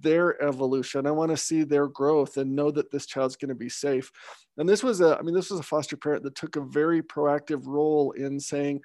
their 0.00 0.40
evolution. 0.42 1.06
I 1.06 1.10
want 1.10 1.30
to 1.30 1.36
see 1.36 1.62
their 1.62 1.86
growth 1.86 2.36
and 2.36 2.54
know 2.54 2.70
that 2.70 2.90
this 2.90 3.06
child's 3.06 3.36
going 3.36 3.48
to 3.48 3.54
be 3.54 3.68
safe. 3.68 4.10
And 4.56 4.68
this 4.68 4.82
was 4.82 5.00
a, 5.00 5.16
I 5.18 5.22
mean, 5.22 5.34
this 5.34 5.50
was 5.50 5.60
a 5.60 5.64
foster 5.64 5.96
parent 5.96 6.24
that 6.24 6.34
took 6.34 6.56
a 6.56 6.60
very 6.60 7.02
proactive 7.02 7.66
role 7.66 8.12
in 8.12 8.38
saying, 8.38 8.80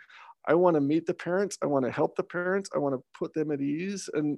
I 0.46 0.56
want 0.56 0.76
to 0.76 0.82
meet 0.82 1.06
the 1.06 1.14
parents. 1.14 1.58
I 1.62 1.68
want 1.68 1.86
to 1.86 1.92
help 1.92 2.16
the 2.16 2.24
parents. 2.24 2.70
I 2.76 2.80
want 2.80 2.96
to 2.96 3.04
put 3.18 3.34
them 3.34 3.52
at 3.52 3.62
ease. 3.62 4.10
And 4.14 4.38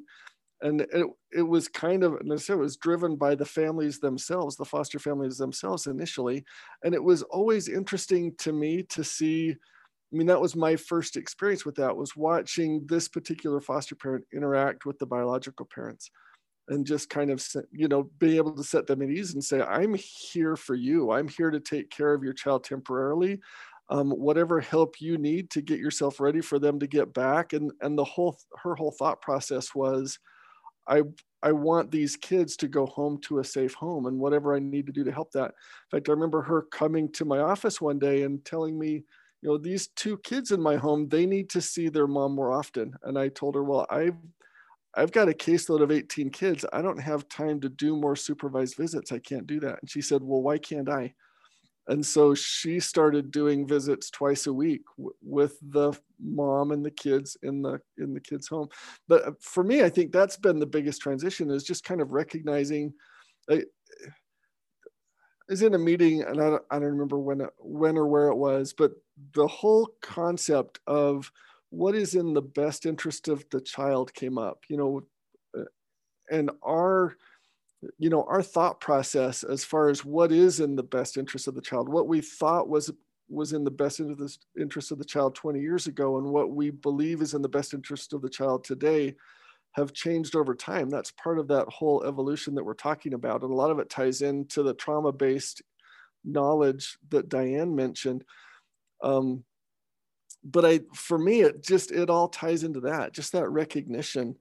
and 0.61 0.81
it, 0.81 1.05
it 1.33 1.41
was 1.41 1.67
kind 1.67 2.03
of 2.03 2.21
it 2.23 2.55
was 2.55 2.77
driven 2.77 3.17
by 3.17 3.35
the 3.35 3.45
families 3.45 3.99
themselves, 3.99 4.55
the 4.55 4.65
foster 4.65 4.99
families 4.99 5.37
themselves 5.37 5.85
initially. 5.85 6.45
And 6.83 6.95
it 6.95 7.03
was 7.03 7.23
always 7.23 7.67
interesting 7.67 8.33
to 8.39 8.53
me 8.53 8.83
to 8.83 9.03
see. 9.03 9.51
I 9.51 10.17
mean, 10.17 10.27
that 10.27 10.39
was 10.39 10.55
my 10.55 10.77
first 10.77 11.17
experience 11.17 11.65
with 11.65 11.75
that 11.75 11.97
was 11.97 12.15
watching 12.15 12.85
this 12.87 13.09
particular 13.09 13.59
foster 13.59 13.95
parent 13.95 14.23
interact 14.33 14.85
with 14.85 14.97
the 14.97 15.05
biological 15.05 15.65
parents 15.65 16.09
and 16.67 16.85
just 16.85 17.09
kind 17.09 17.29
of 17.29 17.45
you 17.71 17.87
know 17.87 18.09
being 18.19 18.37
able 18.37 18.55
to 18.55 18.63
set 18.63 18.87
them 18.87 19.01
at 19.01 19.09
ease 19.09 19.33
and 19.33 19.43
say 19.43 19.61
i'm 19.61 19.95
here 19.95 20.55
for 20.55 20.75
you. 20.75 21.11
I'm 21.11 21.27
here 21.27 21.51
to 21.51 21.59
take 21.59 21.89
care 21.89 22.13
of 22.13 22.23
your 22.23 22.33
child 22.33 22.63
temporarily. 22.63 23.39
Um, 23.89 24.09
whatever 24.11 24.59
help 24.59 24.99
you 24.99 25.17
need 25.17 25.51
to 25.51 25.61
get 25.61 25.79
yourself 25.79 26.19
ready 26.19 26.41
for 26.41 26.57
them 26.57 26.79
to 26.79 26.87
get 26.87 27.13
back. 27.13 27.53
And 27.53 27.71
and 27.81 27.97
the 27.97 28.03
whole 28.03 28.37
her 28.63 28.75
whole 28.75 28.91
thought 28.91 29.21
process 29.21 29.75
was 29.75 30.19
i 30.87 31.01
i 31.43 31.51
want 31.51 31.91
these 31.91 32.15
kids 32.15 32.55
to 32.57 32.67
go 32.67 32.85
home 32.85 33.19
to 33.21 33.39
a 33.39 33.43
safe 33.43 33.73
home 33.73 34.05
and 34.05 34.19
whatever 34.19 34.55
i 34.55 34.59
need 34.59 34.85
to 34.87 34.91
do 34.91 35.03
to 35.03 35.11
help 35.11 35.31
that. 35.31 35.51
In 35.91 35.97
fact 35.97 36.09
i 36.09 36.11
remember 36.11 36.41
her 36.41 36.63
coming 36.63 37.11
to 37.13 37.25
my 37.25 37.39
office 37.39 37.79
one 37.79 37.99
day 37.99 38.23
and 38.23 38.43
telling 38.45 38.77
me 38.77 39.03
you 39.41 39.49
know 39.49 39.57
these 39.57 39.87
two 39.95 40.17
kids 40.19 40.51
in 40.51 40.61
my 40.61 40.75
home 40.75 41.07
they 41.07 41.25
need 41.25 41.49
to 41.51 41.61
see 41.61 41.89
their 41.89 42.07
mom 42.07 42.33
more 42.33 42.51
often. 42.51 42.93
And 43.03 43.17
i 43.19 43.29
told 43.29 43.55
her 43.55 43.63
well 43.63 43.85
i've 43.89 44.17
I've 44.95 45.11
got 45.11 45.29
a 45.29 45.33
caseload 45.33 45.81
of 45.81 45.91
18 45.91 46.29
kids. 46.29 46.65
I 46.71 46.81
don't 46.81 46.99
have 46.99 47.27
time 47.27 47.59
to 47.61 47.69
do 47.69 47.95
more 47.95 48.15
supervised 48.15 48.77
visits. 48.77 49.11
I 49.11 49.19
can't 49.19 49.47
do 49.47 49.59
that. 49.59 49.79
And 49.81 49.89
she 49.89 50.01
said, 50.01 50.21
Well, 50.23 50.41
why 50.41 50.57
can't 50.57 50.89
I? 50.89 51.13
And 51.87 52.03
so 52.03 52.33
she 52.33 52.79
started 52.79 53.29
doing 53.29 53.67
visits 53.67 54.09
twice 54.09 54.47
a 54.47 54.53
week 54.53 54.81
w- 54.97 55.15
with 55.21 55.57
the 55.61 55.93
mom 56.19 56.71
and 56.71 56.83
the 56.83 56.91
kids 56.91 57.37
in 57.43 57.61
the 57.61 57.79
in 57.97 58.13
the 58.13 58.19
kids' 58.19 58.47
home. 58.47 58.69
But 59.07 59.27
uh, 59.27 59.31
for 59.39 59.63
me, 59.63 59.83
I 59.83 59.89
think 59.89 60.11
that's 60.11 60.37
been 60.37 60.57
the 60.59 60.65
biggest 60.65 61.01
transition 61.01 61.51
is 61.51 61.63
just 61.63 61.83
kind 61.83 62.01
of 62.01 62.11
recognizing. 62.11 62.93
I, 63.49 63.55
I 63.55 65.51
was 65.51 65.61
in 65.61 65.75
a 65.75 65.79
meeting, 65.79 66.23
and 66.23 66.41
I 66.41 66.49
don't, 66.49 66.63
I 66.71 66.79
don't 66.79 66.89
remember 66.89 67.19
when 67.19 67.47
when 67.59 67.97
or 67.97 68.07
where 68.07 68.29
it 68.29 68.35
was, 68.35 68.73
but 68.73 68.93
the 69.33 69.47
whole 69.47 69.89
concept 70.01 70.79
of 70.87 71.31
what 71.75 71.95
is 71.95 72.15
in 72.15 72.33
the 72.33 72.41
best 72.41 72.85
interest 72.85 73.27
of 73.27 73.45
the 73.51 73.61
child 73.61 74.13
came 74.13 74.37
up 74.37 74.63
you 74.69 74.77
know 74.77 75.01
uh, 75.57 75.63
and 76.31 76.49
our 76.63 77.15
you 77.97 78.09
know 78.09 78.23
our 78.23 78.41
thought 78.41 78.79
process 78.79 79.43
as 79.43 79.63
far 79.63 79.89
as 79.89 80.03
what 80.03 80.31
is 80.31 80.59
in 80.59 80.75
the 80.75 80.83
best 80.83 81.17
interest 81.17 81.47
of 81.47 81.55
the 81.55 81.61
child 81.61 81.89
what 81.89 82.07
we 82.07 82.21
thought 82.21 82.69
was 82.69 82.91
was 83.27 83.53
in 83.53 83.63
the 83.63 83.71
best 83.71 83.99
interest 84.59 84.91
of 84.91 84.97
the 84.97 85.05
child 85.05 85.33
20 85.33 85.59
years 85.59 85.87
ago 85.87 86.17
and 86.17 86.27
what 86.27 86.51
we 86.51 86.69
believe 86.69 87.21
is 87.21 87.33
in 87.33 87.41
the 87.41 87.49
best 87.49 87.73
interest 87.73 88.13
of 88.13 88.21
the 88.21 88.29
child 88.29 88.63
today 88.63 89.15
have 89.75 89.91
changed 89.91 90.35
over 90.35 90.55
time. 90.55 90.89
That's 90.89 91.11
part 91.11 91.37
of 91.37 91.49
that 91.49 91.67
whole 91.67 92.03
evolution 92.05 92.55
that 92.55 92.63
we're 92.63 92.75
talking 92.75 93.13
about. 93.13 93.41
And 93.41 93.51
a 93.51 93.55
lot 93.55 93.71
of 93.71 93.79
it 93.79 93.89
ties 93.89 94.21
into 94.21 94.63
the 94.63 94.73
trauma 94.73 95.11
based 95.11 95.61
knowledge 96.23 96.97
that 97.09 97.27
diane 97.27 97.75
mentioned. 97.75 98.23
Um, 99.03 99.43
but 100.45 100.63
I, 100.63 100.81
for 100.93 101.17
me, 101.17 101.41
it 101.41 101.63
just, 101.63 101.91
it 101.91 102.09
all 102.09 102.29
ties 102.29 102.63
into 102.63 102.79
that, 102.81 103.13
just 103.13 103.31
that 103.31 103.49
recognition 103.49 104.35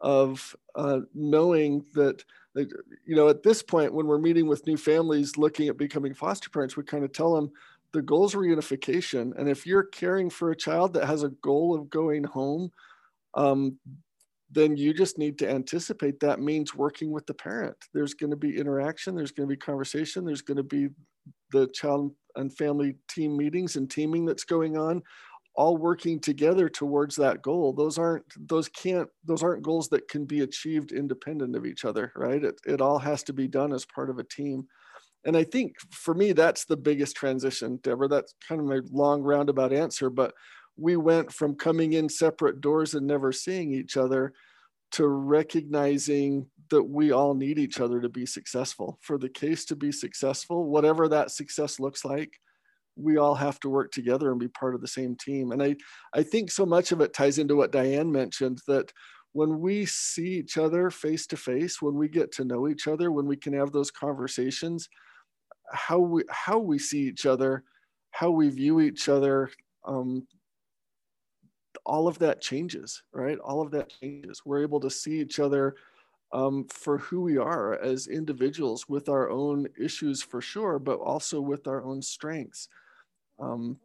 of 0.00 0.54
uh, 0.76 1.00
knowing 1.14 1.84
that, 1.94 2.24
you 2.54 3.16
know, 3.16 3.28
at 3.28 3.42
this 3.42 3.62
point, 3.62 3.92
when 3.92 4.06
we're 4.06 4.18
meeting 4.18 4.46
with 4.46 4.66
new 4.66 4.76
families 4.76 5.36
looking 5.36 5.68
at 5.68 5.76
becoming 5.76 6.14
foster 6.14 6.48
parents, 6.48 6.76
we 6.76 6.84
kind 6.84 7.04
of 7.04 7.12
tell 7.12 7.34
them 7.34 7.50
the 7.92 8.02
goals 8.02 8.34
are 8.34 8.38
reunification. 8.38 9.36
And 9.36 9.48
if 9.48 9.66
you're 9.66 9.84
caring 9.84 10.30
for 10.30 10.52
a 10.52 10.56
child 10.56 10.94
that 10.94 11.06
has 11.06 11.24
a 11.24 11.30
goal 11.42 11.74
of 11.74 11.90
going 11.90 12.22
home, 12.22 12.70
um, 13.34 13.78
then 14.50 14.76
you 14.76 14.94
just 14.94 15.18
need 15.18 15.38
to 15.38 15.50
anticipate 15.50 16.20
that 16.20 16.40
means 16.40 16.74
working 16.74 17.10
with 17.10 17.26
the 17.26 17.34
parent. 17.34 17.76
There's 17.92 18.14
going 18.14 18.30
to 18.30 18.36
be 18.36 18.56
interaction, 18.56 19.14
there's 19.14 19.32
going 19.32 19.48
to 19.48 19.52
be 19.52 19.58
conversation, 19.58 20.24
there's 20.24 20.42
going 20.42 20.56
to 20.56 20.62
be 20.62 20.88
the 21.50 21.66
child 21.68 22.14
and 22.36 22.56
family 22.56 22.96
team 23.08 23.36
meetings 23.36 23.76
and 23.76 23.90
teaming 23.90 24.24
that's 24.24 24.44
going 24.44 24.78
on 24.78 25.02
all 25.58 25.76
working 25.76 26.20
together 26.20 26.68
towards 26.68 27.16
that 27.16 27.42
goal. 27.42 27.72
Those 27.72 27.98
aren't 27.98 28.24
those 28.48 28.68
can't 28.68 29.08
those 29.24 29.42
aren't 29.42 29.64
goals 29.64 29.88
that 29.88 30.06
can 30.06 30.24
be 30.24 30.42
achieved 30.42 30.92
independent 30.92 31.56
of 31.56 31.66
each 31.66 31.84
other 31.84 32.12
right? 32.14 32.44
It, 32.44 32.60
it 32.64 32.80
all 32.80 33.00
has 33.00 33.24
to 33.24 33.32
be 33.32 33.48
done 33.48 33.72
as 33.72 33.84
part 33.84 34.08
of 34.08 34.20
a 34.20 34.24
team. 34.24 34.68
And 35.24 35.36
i 35.36 35.42
think 35.42 35.74
for 35.90 36.14
me 36.14 36.30
that's 36.32 36.64
the 36.64 36.76
biggest 36.76 37.16
transition 37.16 37.80
deborah. 37.82 38.06
That's 38.06 38.34
kind 38.48 38.60
of 38.60 38.68
my 38.68 38.80
long 38.92 39.20
roundabout 39.22 39.72
answer 39.72 40.10
but 40.10 40.32
we 40.76 40.96
went 40.96 41.32
from 41.32 41.56
coming 41.56 41.94
in 41.94 42.08
separate 42.08 42.60
doors 42.60 42.94
and 42.94 43.04
never 43.04 43.32
seeing 43.32 43.72
each 43.72 43.96
other 43.96 44.32
to 44.92 45.08
recognizing 45.08 46.46
that 46.70 46.84
we 46.84 47.10
all 47.10 47.34
need 47.34 47.58
each 47.58 47.80
other 47.80 48.00
to 48.00 48.08
be 48.08 48.26
successful. 48.26 49.00
For 49.02 49.18
the 49.18 49.28
case 49.28 49.64
to 49.66 49.76
be 49.76 49.90
successful 49.90 50.66
whatever 50.66 51.08
that 51.08 51.32
success 51.32 51.80
looks 51.80 52.04
like 52.04 52.38
we 52.98 53.16
all 53.16 53.34
have 53.34 53.60
to 53.60 53.68
work 53.68 53.92
together 53.92 54.30
and 54.30 54.40
be 54.40 54.48
part 54.48 54.74
of 54.74 54.80
the 54.80 54.88
same 54.88 55.16
team. 55.16 55.52
And 55.52 55.62
I, 55.62 55.76
I 56.12 56.22
think 56.22 56.50
so 56.50 56.66
much 56.66 56.92
of 56.92 57.00
it 57.00 57.14
ties 57.14 57.38
into 57.38 57.56
what 57.56 57.72
Diane 57.72 58.10
mentioned 58.10 58.60
that 58.66 58.92
when 59.32 59.60
we 59.60 59.86
see 59.86 60.38
each 60.38 60.58
other 60.58 60.90
face 60.90 61.26
to 61.28 61.36
face, 61.36 61.80
when 61.80 61.94
we 61.94 62.08
get 62.08 62.32
to 62.32 62.44
know 62.44 62.68
each 62.68 62.88
other, 62.88 63.12
when 63.12 63.26
we 63.26 63.36
can 63.36 63.52
have 63.52 63.72
those 63.72 63.90
conversations, 63.90 64.88
how 65.72 65.98
we 65.98 66.24
how 66.30 66.58
we 66.58 66.78
see 66.78 67.00
each 67.00 67.26
other, 67.26 67.62
how 68.10 68.30
we 68.30 68.48
view 68.48 68.80
each 68.80 69.08
other, 69.08 69.50
um, 69.84 70.26
all 71.84 72.08
of 72.08 72.18
that 72.18 72.40
changes, 72.40 73.02
right? 73.12 73.38
All 73.38 73.60
of 73.60 73.70
that 73.72 73.92
changes. 74.00 74.42
We're 74.44 74.62
able 74.62 74.80
to 74.80 74.90
see 74.90 75.20
each 75.20 75.38
other 75.38 75.76
um, 76.32 76.66
for 76.68 76.98
who 76.98 77.20
we 77.20 77.36
are 77.38 77.78
as 77.80 78.06
individuals 78.06 78.88
with 78.88 79.08
our 79.08 79.30
own 79.30 79.66
issues 79.80 80.22
for 80.22 80.40
sure, 80.40 80.78
but 80.78 80.98
also 80.98 81.40
with 81.40 81.66
our 81.66 81.84
own 81.84 82.02
strengths 82.02 82.68
um, 83.40 83.78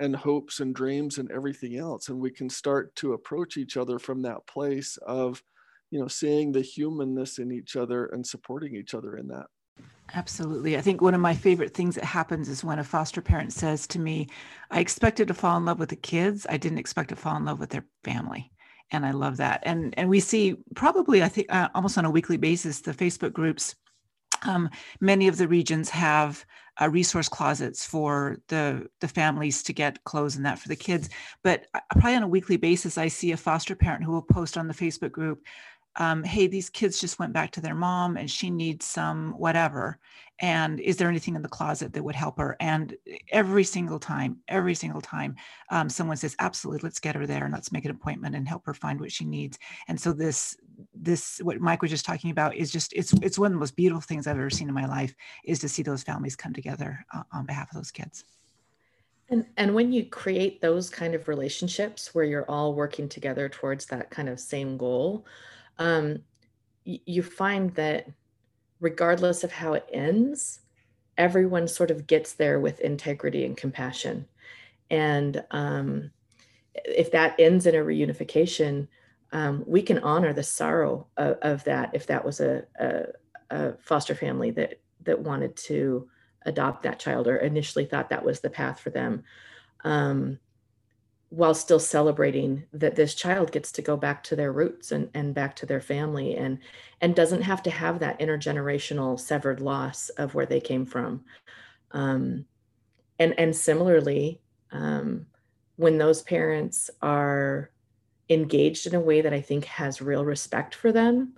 and 0.00 0.14
hopes 0.14 0.60
and 0.60 0.74
dreams 0.74 1.18
and 1.18 1.30
everything 1.30 1.76
else. 1.76 2.08
And 2.08 2.20
we 2.20 2.30
can 2.30 2.50
start 2.50 2.94
to 2.96 3.14
approach 3.14 3.56
each 3.56 3.76
other 3.76 3.98
from 3.98 4.22
that 4.22 4.46
place 4.46 4.96
of, 4.98 5.42
you 5.90 6.00
know, 6.00 6.08
seeing 6.08 6.52
the 6.52 6.60
humanness 6.60 7.38
in 7.38 7.50
each 7.50 7.76
other 7.76 8.06
and 8.06 8.26
supporting 8.26 8.74
each 8.74 8.94
other 8.94 9.16
in 9.16 9.28
that. 9.28 9.46
Absolutely. 10.14 10.76
I 10.76 10.80
think 10.80 11.00
one 11.00 11.14
of 11.14 11.20
my 11.20 11.34
favorite 11.34 11.74
things 11.74 11.96
that 11.96 12.04
happens 12.04 12.48
is 12.48 12.62
when 12.62 12.78
a 12.78 12.84
foster 12.84 13.20
parent 13.20 13.52
says 13.52 13.86
to 13.88 13.98
me, 13.98 14.28
I 14.70 14.80
expected 14.80 15.28
to 15.28 15.34
fall 15.34 15.56
in 15.56 15.64
love 15.64 15.80
with 15.80 15.88
the 15.88 15.96
kids. 15.96 16.46
I 16.48 16.56
didn't 16.58 16.78
expect 16.78 17.08
to 17.08 17.16
fall 17.16 17.36
in 17.36 17.44
love 17.44 17.58
with 17.58 17.70
their 17.70 17.84
family. 18.04 18.52
And 18.92 19.04
I 19.04 19.10
love 19.10 19.38
that. 19.38 19.62
And 19.64 19.94
and 19.98 20.08
we 20.08 20.20
see 20.20 20.56
probably 20.76 21.22
I 21.22 21.28
think 21.28 21.52
uh, 21.52 21.68
almost 21.74 21.98
on 21.98 22.04
a 22.04 22.10
weekly 22.10 22.36
basis 22.36 22.80
the 22.80 22.92
Facebook 22.92 23.32
groups 23.32 23.74
um, 24.42 24.70
many 25.00 25.28
of 25.28 25.36
the 25.36 25.48
regions 25.48 25.90
have 25.90 26.44
uh, 26.80 26.88
resource 26.88 27.28
closets 27.28 27.86
for 27.86 28.38
the 28.48 28.86
the 29.00 29.08
families 29.08 29.62
to 29.62 29.72
get 29.72 30.02
clothes 30.04 30.36
and 30.36 30.44
that 30.44 30.58
for 30.58 30.68
the 30.68 30.76
kids. 30.76 31.08
But 31.42 31.66
uh, 31.74 31.80
probably 31.92 32.16
on 32.16 32.22
a 32.22 32.28
weekly 32.28 32.56
basis, 32.56 32.98
I 32.98 33.08
see 33.08 33.32
a 33.32 33.36
foster 33.36 33.74
parent 33.74 34.04
who 34.04 34.12
will 34.12 34.22
post 34.22 34.58
on 34.58 34.68
the 34.68 34.74
Facebook 34.74 35.12
group, 35.12 35.42
um, 35.96 36.24
"Hey, 36.24 36.46
these 36.46 36.70
kids 36.70 37.00
just 37.00 37.18
went 37.18 37.32
back 37.32 37.50
to 37.52 37.60
their 37.60 37.74
mom, 37.74 38.16
and 38.16 38.30
she 38.30 38.50
needs 38.50 38.84
some 38.86 39.32
whatever." 39.38 39.98
and 40.38 40.80
is 40.80 40.96
there 40.98 41.08
anything 41.08 41.34
in 41.34 41.42
the 41.42 41.48
closet 41.48 41.92
that 41.92 42.02
would 42.02 42.14
help 42.14 42.38
her? 42.38 42.56
And 42.60 42.94
every 43.30 43.64
single 43.64 43.98
time 43.98 44.38
every 44.48 44.74
single 44.74 45.00
time 45.00 45.36
um, 45.70 45.88
someone 45.88 46.16
says 46.16 46.36
absolutely 46.38 46.80
let's 46.82 47.00
get 47.00 47.14
her 47.14 47.26
there 47.26 47.44
and 47.44 47.52
let's 47.52 47.72
make 47.72 47.84
an 47.84 47.90
appointment 47.90 48.34
and 48.34 48.46
help 48.46 48.66
her 48.66 48.74
find 48.74 49.00
what 49.00 49.12
she 49.12 49.24
needs. 49.24 49.58
And 49.88 50.00
so 50.00 50.12
this 50.12 50.56
this 50.94 51.38
what 51.42 51.58
mike 51.58 51.80
was 51.80 51.90
just 51.90 52.04
talking 52.04 52.30
about 52.30 52.54
is 52.54 52.70
just 52.70 52.92
it's 52.92 53.14
it's 53.22 53.38
one 53.38 53.46
of 53.46 53.52
the 53.52 53.58
most 53.58 53.76
beautiful 53.76 54.02
things 54.02 54.26
i've 54.26 54.36
ever 54.36 54.50
seen 54.50 54.68
in 54.68 54.74
my 54.74 54.84
life 54.84 55.14
is 55.42 55.58
to 55.58 55.70
see 55.70 55.82
those 55.82 56.02
families 56.02 56.36
come 56.36 56.52
together 56.52 57.02
uh, 57.14 57.22
on 57.32 57.46
behalf 57.46 57.70
of 57.70 57.76
those 57.76 57.90
kids. 57.90 58.24
And 59.30 59.46
and 59.56 59.74
when 59.74 59.92
you 59.92 60.04
create 60.04 60.60
those 60.60 60.90
kind 60.90 61.14
of 61.14 61.28
relationships 61.28 62.14
where 62.14 62.24
you're 62.24 62.48
all 62.48 62.74
working 62.74 63.08
together 63.08 63.48
towards 63.48 63.86
that 63.86 64.10
kind 64.10 64.28
of 64.28 64.38
same 64.38 64.76
goal 64.76 65.26
um, 65.78 66.22
you 66.84 67.22
find 67.22 67.74
that 67.74 68.08
regardless 68.80 69.42
of 69.42 69.52
how 69.52 69.72
it 69.72 69.88
ends, 69.92 70.60
everyone 71.18 71.66
sort 71.66 71.90
of 71.90 72.06
gets 72.06 72.34
there 72.34 72.60
with 72.60 72.80
integrity 72.80 73.44
and 73.44 73.56
compassion. 73.56 74.26
And 74.90 75.42
um, 75.50 76.10
if 76.74 77.10
that 77.12 77.34
ends 77.38 77.66
in 77.66 77.74
a 77.74 77.78
reunification, 77.78 78.88
um, 79.32 79.64
we 79.66 79.82
can 79.82 79.98
honor 80.00 80.32
the 80.32 80.42
sorrow 80.42 81.06
of, 81.16 81.38
of 81.42 81.64
that 81.64 81.90
if 81.94 82.06
that 82.06 82.24
was 82.24 82.40
a, 82.40 82.64
a, 82.78 83.04
a, 83.50 83.72
foster 83.78 84.14
family 84.14 84.52
that 84.52 84.80
that 85.02 85.20
wanted 85.20 85.56
to 85.56 86.08
adopt 86.46 86.82
that 86.82 86.98
child 86.98 87.26
or 87.26 87.36
initially 87.36 87.84
thought 87.84 88.10
that 88.10 88.24
was 88.24 88.40
the 88.40 88.50
path 88.50 88.78
for 88.78 88.90
them. 88.90 89.24
Um, 89.84 90.38
while 91.30 91.54
still 91.54 91.80
celebrating 91.80 92.64
that 92.72 92.94
this 92.94 93.14
child 93.14 93.50
gets 93.50 93.72
to 93.72 93.82
go 93.82 93.96
back 93.96 94.22
to 94.22 94.36
their 94.36 94.52
roots 94.52 94.92
and, 94.92 95.10
and 95.12 95.34
back 95.34 95.56
to 95.56 95.66
their 95.66 95.80
family 95.80 96.36
and 96.36 96.58
and 97.00 97.14
doesn't 97.14 97.42
have 97.42 97.62
to 97.62 97.70
have 97.70 97.98
that 97.98 98.18
intergenerational 98.20 99.18
severed 99.18 99.60
loss 99.60 100.08
of 100.10 100.34
where 100.34 100.46
they 100.46 100.60
came 100.60 100.86
from. 100.86 101.24
Um, 101.90 102.44
and 103.18 103.38
and 103.38 103.54
similarly 103.54 104.40
um, 104.72 105.26
when 105.76 105.98
those 105.98 106.22
parents 106.22 106.90
are 107.02 107.70
engaged 108.28 108.86
in 108.86 108.94
a 108.96 109.00
way 109.00 109.20
that 109.20 109.32
i 109.32 109.40
think 109.40 109.64
has 109.66 110.02
real 110.02 110.24
respect 110.24 110.74
for 110.74 110.90
them 110.90 111.32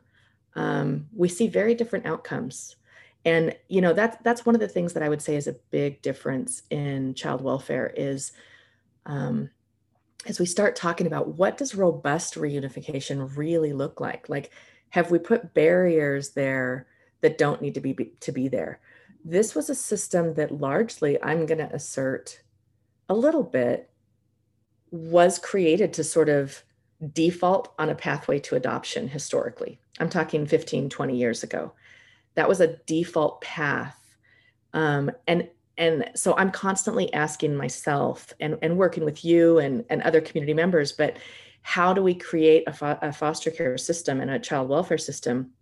um, 0.58 1.06
we 1.14 1.28
see 1.28 1.46
very 1.46 1.74
different 1.74 2.06
outcomes. 2.06 2.76
And 3.24 3.54
you 3.68 3.80
know 3.80 3.92
that's 3.92 4.16
that's 4.22 4.46
one 4.46 4.54
of 4.54 4.60
the 4.60 4.68
things 4.68 4.92
that 4.92 5.02
i 5.02 5.08
would 5.08 5.20
say 5.20 5.34
is 5.36 5.48
a 5.48 5.56
big 5.70 6.00
difference 6.02 6.62
in 6.70 7.14
child 7.14 7.42
welfare 7.42 7.92
is 7.94 8.32
um, 9.06 9.50
as 10.26 10.40
we 10.40 10.46
start 10.46 10.76
talking 10.76 11.06
about 11.06 11.36
what 11.36 11.56
does 11.56 11.74
robust 11.74 12.34
reunification 12.34 13.36
really 13.36 13.72
look 13.72 14.00
like? 14.00 14.28
Like 14.28 14.50
have 14.90 15.10
we 15.10 15.18
put 15.18 15.54
barriers 15.54 16.30
there 16.30 16.86
that 17.20 17.38
don't 17.38 17.62
need 17.62 17.74
to 17.74 17.80
be, 17.80 17.92
be 17.92 18.12
to 18.20 18.32
be 18.32 18.48
there? 18.48 18.80
This 19.24 19.54
was 19.54 19.68
a 19.68 19.74
system 19.74 20.34
that 20.34 20.60
largely 20.60 21.22
i'm 21.22 21.46
going 21.46 21.58
to 21.58 21.74
assert 21.74 22.40
a 23.08 23.14
little 23.14 23.42
bit 23.42 23.90
was 24.90 25.38
created 25.38 25.92
to 25.92 26.04
sort 26.04 26.28
of 26.28 26.62
default 27.12 27.72
on 27.78 27.90
a 27.90 27.94
pathway 27.94 28.38
to 28.40 28.56
adoption 28.56 29.08
historically. 29.08 29.78
I'm 30.00 30.08
talking 30.08 30.46
15 30.46 30.88
20 30.88 31.16
years 31.16 31.42
ago. 31.42 31.72
That 32.34 32.48
was 32.48 32.60
a 32.60 32.76
default 32.86 33.40
path 33.40 33.98
um, 34.72 35.10
and 35.26 35.48
and 35.78 36.10
so 36.14 36.36
i'm 36.36 36.50
constantly 36.50 37.12
asking 37.14 37.56
myself 37.56 38.32
and, 38.40 38.58
and 38.60 38.76
working 38.76 39.04
with 39.04 39.24
you 39.24 39.58
and, 39.58 39.84
and 39.88 40.02
other 40.02 40.20
community 40.20 40.52
members 40.52 40.92
but 40.92 41.16
how 41.62 41.92
do 41.92 42.02
we 42.02 42.14
create 42.14 42.64
a, 42.66 42.72
fo- 42.72 42.98
a 43.00 43.12
foster 43.12 43.50
care 43.50 43.78
system 43.78 44.20
and 44.20 44.30
a 44.30 44.38
child 44.38 44.68
welfare 44.68 44.98
system 44.98 45.52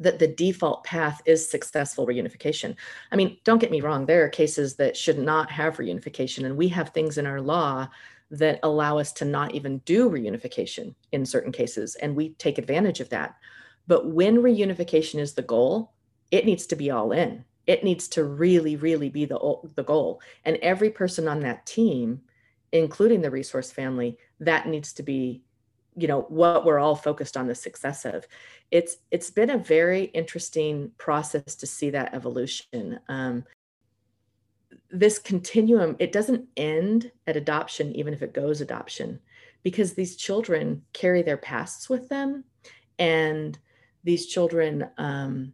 that 0.00 0.18
the 0.18 0.26
default 0.26 0.82
path 0.82 1.20
is 1.26 1.48
successful 1.48 2.06
reunification. 2.06 2.74
I 3.12 3.16
mean, 3.16 3.36
don't 3.44 3.58
get 3.58 3.70
me 3.70 3.82
wrong, 3.82 4.06
there 4.06 4.24
are 4.24 4.30
cases 4.30 4.74
that 4.76 4.96
should 4.96 5.18
not 5.18 5.50
have 5.50 5.76
reunification, 5.76 6.46
and 6.46 6.56
we 6.56 6.68
have 6.68 6.88
things 6.88 7.18
in 7.18 7.26
our 7.26 7.40
law 7.40 7.86
that 8.30 8.60
allow 8.62 8.98
us 8.98 9.12
to 9.12 9.24
not 9.24 9.54
even 9.54 9.78
do 9.78 10.08
reunification 10.08 10.94
in 11.12 11.26
certain 11.26 11.52
cases, 11.52 11.96
and 11.96 12.16
we 12.16 12.30
take 12.30 12.56
advantage 12.56 13.00
of 13.00 13.10
that. 13.10 13.36
But 13.86 14.06
when 14.06 14.38
reunification 14.38 15.18
is 15.18 15.34
the 15.34 15.42
goal, 15.42 15.92
it 16.30 16.46
needs 16.46 16.66
to 16.66 16.76
be 16.76 16.90
all 16.90 17.12
in 17.12 17.44
it 17.70 17.84
needs 17.84 18.08
to 18.08 18.24
really 18.24 18.74
really 18.74 19.08
be 19.08 19.24
the 19.24 19.38
the 19.76 19.84
goal. 19.84 20.20
And 20.44 20.56
every 20.56 20.90
person 20.90 21.28
on 21.28 21.40
that 21.40 21.66
team 21.66 22.22
including 22.72 23.20
the 23.20 23.30
resource 23.30 23.70
family 23.72 24.16
that 24.38 24.68
needs 24.68 24.92
to 24.92 25.02
be 25.02 25.42
you 25.96 26.08
know 26.08 26.22
what 26.22 26.64
we're 26.64 26.78
all 26.78 26.94
focused 26.94 27.36
on 27.36 27.46
the 27.46 27.54
success 27.54 28.04
of. 28.04 28.26
It's 28.70 28.96
it's 29.10 29.30
been 29.30 29.50
a 29.50 29.58
very 29.58 30.04
interesting 30.04 30.92
process 30.98 31.54
to 31.56 31.66
see 31.66 31.90
that 31.90 32.14
evolution. 32.14 33.00
Um, 33.08 33.44
this 34.90 35.18
continuum 35.18 35.94
it 35.98 36.10
doesn't 36.10 36.48
end 36.56 37.12
at 37.28 37.36
adoption 37.36 37.94
even 37.94 38.12
if 38.12 38.22
it 38.22 38.34
goes 38.34 38.60
adoption 38.60 39.20
because 39.62 39.94
these 39.94 40.16
children 40.16 40.82
carry 40.92 41.22
their 41.22 41.36
pasts 41.36 41.88
with 41.88 42.08
them 42.08 42.42
and 42.98 43.58
these 44.02 44.26
children 44.26 44.88
um, 44.98 45.52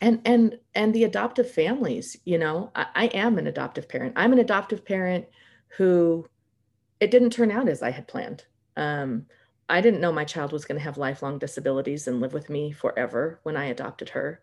and 0.00 0.20
and 0.24 0.58
and 0.74 0.94
the 0.94 1.04
adoptive 1.04 1.50
families 1.50 2.16
you 2.24 2.38
know 2.38 2.70
I, 2.74 2.86
I, 2.94 3.06
am 3.06 3.38
an 3.38 3.46
adoptive 3.46 3.88
parent. 3.88 4.14
I'm 4.16 4.32
an 4.32 4.38
adoptive 4.38 4.84
parent 4.84 5.26
who 5.76 6.26
it 7.00 7.10
didn't 7.10 7.30
turn 7.30 7.50
out 7.50 7.68
as 7.68 7.82
i 7.82 7.90
had 7.90 8.08
planned. 8.08 8.44
Um, 8.76 9.26
i 9.68 9.80
didn't 9.80 10.00
know 10.00 10.12
my 10.12 10.24
child 10.24 10.52
was 10.52 10.64
going 10.64 10.78
to 10.78 10.84
have 10.84 10.98
lifelong 10.98 11.38
disabilities 11.38 12.06
and 12.06 12.20
live 12.20 12.32
with 12.32 12.48
me 12.48 12.72
forever 12.72 13.40
when 13.42 13.56
i 13.56 13.66
adopted 13.66 14.10
her. 14.10 14.40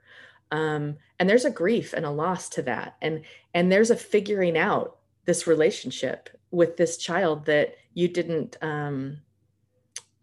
Um, 0.52 0.98
and 1.20 1.30
there's 1.30 1.46
a 1.46 1.52
grief 1.52 1.94
and 1.94 2.06
a 2.06 2.12
loss 2.12 2.50
to 2.50 2.62
that. 2.64 2.96
And 3.02 3.24
and 3.54 3.72
there's 3.72 3.92
a 3.92 3.96
figuring 3.96 4.58
out 4.58 4.98
this 5.26 5.48
relationship 5.48 6.30
with 6.52 6.78
this 6.78 6.98
child 6.98 7.46
that 7.46 7.76
you 7.94 8.08
didn't 8.08 8.58
um, 8.62 9.18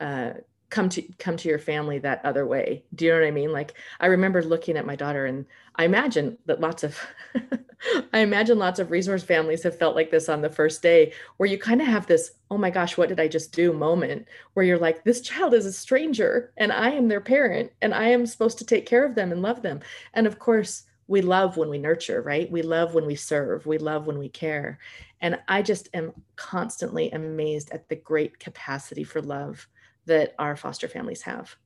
uh, 0.01 0.33
come 0.73 0.89
to 0.89 1.03
come 1.19 1.37
to 1.37 1.49
your 1.51 1.59
family 1.59 1.99
that 1.99 2.25
other 2.25 2.47
way. 2.47 2.83
Do 2.95 3.05
you 3.05 3.13
know 3.13 3.21
what 3.21 3.27
i 3.27 3.31
mean? 3.31 3.53
Like 3.53 3.75
i 4.01 4.07
remember 4.07 4.43
looking 4.43 4.77
at 4.77 4.87
my 4.87 4.97
daughter 4.97 5.27
and 5.27 5.45
i 5.77 5.85
imagine 5.85 6.39
that 6.47 6.61
lots 6.61 6.83
of 6.83 6.99
i 8.13 8.21
imagine 8.21 8.59
lots 8.59 8.79
of 8.81 8.91
resource 8.91 9.23
families 9.23 9.63
have 9.63 9.79
felt 9.79 9.95
like 9.95 10.11
this 10.11 10.29
on 10.29 10.41
the 10.41 10.49
first 10.49 10.83
day 10.83 11.13
where 11.37 11.49
you 11.49 11.59
kind 11.59 11.81
of 11.83 11.87
have 11.87 12.07
this 12.07 12.33
oh 12.51 12.57
my 12.57 12.71
gosh 12.71 12.97
what 12.97 13.09
did 13.09 13.21
i 13.21 13.29
just 13.29 13.53
do? 13.53 13.73
moment 13.73 14.27
where 14.55 14.65
you're 14.65 14.79
like 14.79 15.05
this 15.05 15.21
child 15.21 15.53
is 15.53 15.67
a 15.67 15.73
stranger 15.73 16.53
and 16.57 16.73
i 16.73 16.91
am 16.91 17.07
their 17.07 17.21
parent 17.21 17.71
and 17.83 17.95
i 17.95 18.09
am 18.09 18.27
supposed 18.27 18.57
to 18.59 18.65
take 18.65 18.87
care 18.87 19.05
of 19.05 19.15
them 19.15 19.31
and 19.31 19.43
love 19.43 19.63
them. 19.63 19.81
And 20.15 20.27
of 20.27 20.39
course 20.39 20.85
we 21.07 21.21
love 21.21 21.59
when 21.59 21.69
we 21.69 21.79
nurture 21.79 22.23
right? 22.23 22.51
We 22.51 22.63
love 22.63 22.95
when 22.95 23.05
we 23.05 23.17
serve. 23.17 23.67
We 23.67 23.77
love 23.77 24.07
when 24.07 24.19
we 24.19 24.31
care. 24.31 24.79
And 25.21 25.39
i 25.49 25.61
just 25.61 25.91
am 25.93 26.13
constantly 26.37 27.11
amazed 27.11 27.71
at 27.73 27.91
the 27.91 27.97
great 27.97 28.39
capacity 28.39 29.05
for 29.05 29.21
love 29.21 29.69
that 30.07 30.35
our 30.39 30.57
foster 30.57 30.89
families 30.89 31.23
have. 31.23 31.57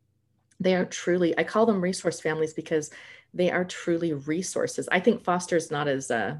They 0.59 0.75
are 0.75 0.85
truly, 0.85 1.37
I 1.38 1.44
call 1.44 1.66
them 1.66 1.81
resource 1.81 2.20
families 2.20 2.55
because 2.55 2.90
they 3.35 3.51
are 3.51 3.64
truly 3.64 4.14
resources. 4.14 4.88
I 4.90 5.01
think 5.01 5.25
foster 5.25 5.57
is 5.57 5.70
not 5.70 5.88
as, 5.88 6.11
uh, 6.11 6.37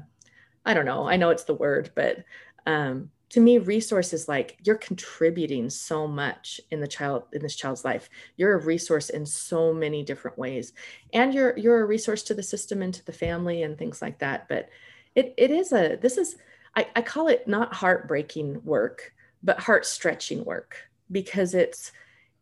I 0.65 0.73
don't 0.73 0.85
know, 0.85 1.07
I 1.07 1.17
know 1.17 1.29
it's 1.29 1.43
the 1.43 1.53
word, 1.53 1.91
but 1.95 2.23
um, 2.65 3.11
to 3.29 3.41
me, 3.41 3.57
resource 3.57 4.13
is 4.13 4.27
like 4.27 4.57
you're 4.63 4.75
contributing 4.75 5.69
so 5.69 6.07
much 6.07 6.61
in 6.71 6.79
the 6.79 6.87
child 6.87 7.23
in 7.33 7.41
this 7.41 7.55
child's 7.55 7.83
life. 7.83 8.09
You're 8.37 8.53
a 8.53 8.63
resource 8.63 9.09
in 9.09 9.25
so 9.25 9.73
many 9.73 10.03
different 10.03 10.37
ways, 10.37 10.71
and 11.13 11.33
you're 11.33 11.57
you're 11.57 11.81
a 11.81 11.85
resource 11.85 12.23
to 12.23 12.33
the 12.33 12.43
system 12.43 12.81
and 12.81 12.93
to 12.93 13.05
the 13.05 13.11
family 13.11 13.63
and 13.63 13.77
things 13.77 14.01
like 14.01 14.19
that. 14.19 14.47
But 14.47 14.69
it 15.13 15.33
it 15.37 15.51
is 15.51 15.73
a 15.73 15.97
this 16.01 16.17
is 16.17 16.37
I, 16.75 16.87
I 16.95 17.01
call 17.01 17.27
it 17.27 17.47
not 17.47 17.73
heartbreaking 17.73 18.63
work, 18.63 19.13
but 19.43 19.59
heart 19.59 19.85
stretching 19.85 20.45
work 20.45 20.77
because 21.11 21.53
it's 21.53 21.91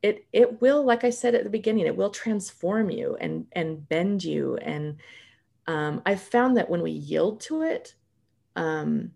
it 0.01 0.25
it 0.33 0.61
will 0.61 0.83
like 0.83 1.03
i 1.03 1.09
said 1.09 1.35
at 1.35 1.43
the 1.43 1.49
beginning 1.49 1.85
it 1.85 1.95
will 1.95 2.09
transform 2.09 2.89
you 2.89 3.15
and 3.19 3.47
and 3.53 3.87
bend 3.87 4.23
you. 4.23 4.57
And 4.57 4.97
um, 5.67 6.01
i've 6.05 6.21
found 6.21 6.57
that 6.57 6.69
when 6.69 6.81
we 6.81 6.91
yield 6.91 7.41
to 7.41 7.61
it 7.63 7.95
um, 8.55 9.11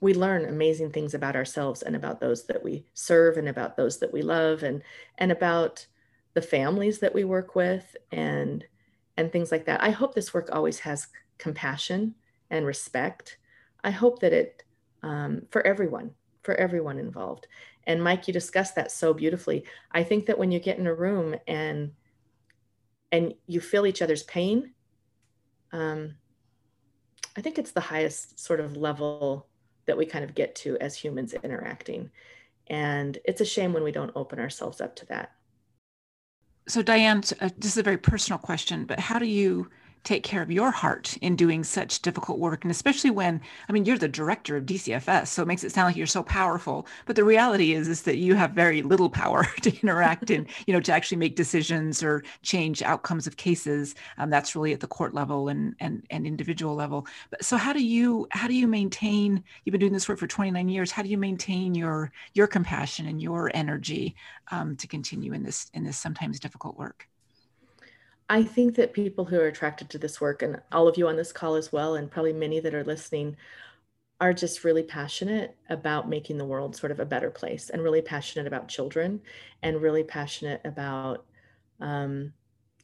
we 0.00 0.14
learn 0.14 0.44
amazing 0.44 0.90
things 0.90 1.14
about 1.14 1.36
ourselves 1.36 1.82
and 1.82 1.96
about 1.96 2.20
those 2.20 2.46
that 2.46 2.62
we 2.62 2.86
serve 2.94 3.36
and 3.36 3.48
about 3.48 3.76
those 3.76 3.98
that 3.98 4.12
we 4.12 4.22
love 4.22 4.62
and 4.62 4.82
and 5.18 5.32
about 5.32 5.86
the 6.34 6.42
families 6.42 7.00
that 7.00 7.14
we 7.14 7.24
work 7.24 7.54
with 7.54 7.96
and 8.12 8.64
and 9.16 9.32
things 9.32 9.50
like 9.50 9.66
that. 9.66 9.82
I 9.82 9.90
hope 9.90 10.14
this 10.14 10.32
work 10.32 10.48
always 10.52 10.78
has 10.80 11.08
compassion 11.38 12.14
and 12.50 12.64
respect. 12.64 13.38
I 13.82 13.90
hope 13.90 14.20
that 14.20 14.32
it 14.32 14.62
um, 15.02 15.42
for 15.50 15.66
everyone 15.66 16.12
for 16.42 16.54
everyone 16.54 16.98
involved 16.98 17.46
and 17.88 18.04
Mike, 18.04 18.28
you 18.28 18.34
discussed 18.34 18.74
that 18.76 18.92
so 18.92 19.14
beautifully. 19.14 19.64
I 19.90 20.04
think 20.04 20.26
that 20.26 20.38
when 20.38 20.52
you 20.52 20.60
get 20.60 20.78
in 20.78 20.86
a 20.86 20.94
room 20.94 21.34
and 21.48 21.92
and 23.10 23.32
you 23.46 23.60
feel 23.60 23.86
each 23.86 24.02
other's 24.02 24.22
pain, 24.24 24.74
um, 25.72 26.14
I 27.34 27.40
think 27.40 27.58
it's 27.58 27.70
the 27.70 27.80
highest 27.80 28.38
sort 28.38 28.60
of 28.60 28.76
level 28.76 29.46
that 29.86 29.96
we 29.96 30.04
kind 30.04 30.22
of 30.22 30.34
get 30.34 30.54
to 30.56 30.76
as 30.78 30.94
humans 30.94 31.32
interacting. 31.32 32.10
And 32.66 33.16
it's 33.24 33.40
a 33.40 33.46
shame 33.46 33.72
when 33.72 33.82
we 33.82 33.92
don't 33.92 34.12
open 34.14 34.38
ourselves 34.38 34.82
up 34.82 34.94
to 34.96 35.06
that. 35.06 35.32
So, 36.68 36.82
Diane, 36.82 37.22
uh, 37.40 37.48
this 37.56 37.72
is 37.72 37.78
a 37.78 37.82
very 37.82 37.96
personal 37.96 38.38
question, 38.38 38.84
but 38.84 39.00
how 39.00 39.18
do 39.18 39.24
you 39.24 39.70
take 40.08 40.22
care 40.22 40.42
of 40.42 40.50
your 40.50 40.70
heart 40.70 41.16
in 41.18 41.36
doing 41.36 41.62
such 41.62 42.02
difficult 42.02 42.38
work 42.38 42.64
and 42.64 42.70
especially 42.70 43.10
when 43.10 43.40
i 43.68 43.72
mean 43.72 43.84
you're 43.84 43.98
the 43.98 44.08
director 44.08 44.56
of 44.56 44.64
dcfs 44.64 45.28
so 45.28 45.42
it 45.42 45.46
makes 45.46 45.64
it 45.64 45.72
sound 45.72 45.86
like 45.86 45.96
you're 45.96 46.06
so 46.06 46.22
powerful. 46.22 46.86
But 47.06 47.16
the 47.16 47.24
reality 47.24 47.72
is 47.72 47.88
is 47.88 48.02
that 48.02 48.18
you 48.18 48.34
have 48.34 48.52
very 48.52 48.82
little 48.82 49.10
power 49.10 49.44
to 49.62 49.80
interact 49.82 50.30
and 50.30 50.46
you 50.66 50.74
know 50.74 50.80
to 50.80 50.92
actually 50.92 51.18
make 51.18 51.36
decisions 51.36 52.02
or 52.02 52.24
change 52.42 52.82
outcomes 52.82 53.26
of 53.26 53.36
cases. 53.36 53.94
Um, 54.16 54.30
that's 54.30 54.56
really 54.56 54.72
at 54.72 54.80
the 54.80 54.86
court 54.86 55.14
level 55.14 55.48
and 55.48 55.74
and 55.80 56.04
and 56.10 56.26
individual 56.26 56.74
level. 56.74 57.06
But 57.30 57.44
so 57.44 57.56
how 57.56 57.72
do 57.72 57.84
you 57.84 58.26
how 58.30 58.48
do 58.48 58.54
you 58.54 58.66
maintain 58.66 59.42
you've 59.64 59.72
been 59.72 59.80
doing 59.80 59.92
this 59.92 60.08
work 60.08 60.18
for 60.18 60.26
29 60.26 60.68
years 60.68 60.90
how 60.90 61.02
do 61.02 61.08
you 61.08 61.18
maintain 61.18 61.74
your 61.74 62.12
your 62.34 62.46
compassion 62.46 63.06
and 63.06 63.20
your 63.22 63.50
energy 63.54 64.14
um, 64.50 64.76
to 64.76 64.86
continue 64.86 65.32
in 65.32 65.42
this 65.42 65.70
in 65.74 65.84
this 65.84 65.96
sometimes 65.96 66.40
difficult 66.40 66.76
work 66.76 67.08
I 68.30 68.42
think 68.42 68.74
that 68.76 68.92
people 68.92 69.24
who 69.24 69.40
are 69.40 69.46
attracted 69.46 69.88
to 69.90 69.98
this 69.98 70.20
work, 70.20 70.42
and 70.42 70.60
all 70.72 70.86
of 70.86 70.98
you 70.98 71.08
on 71.08 71.16
this 71.16 71.32
call 71.32 71.54
as 71.54 71.72
well, 71.72 71.94
and 71.94 72.10
probably 72.10 72.32
many 72.32 72.60
that 72.60 72.74
are 72.74 72.84
listening, 72.84 73.36
are 74.20 74.32
just 74.32 74.64
really 74.64 74.82
passionate 74.82 75.56
about 75.70 76.08
making 76.08 76.38
the 76.38 76.44
world 76.44 76.74
sort 76.74 76.92
of 76.92 77.00
a 77.00 77.06
better 77.06 77.30
place 77.30 77.70
and 77.70 77.82
really 77.82 78.02
passionate 78.02 78.46
about 78.46 78.68
children 78.68 79.20
and 79.62 79.80
really 79.80 80.02
passionate 80.02 80.60
about, 80.64 81.24
um, 81.80 82.32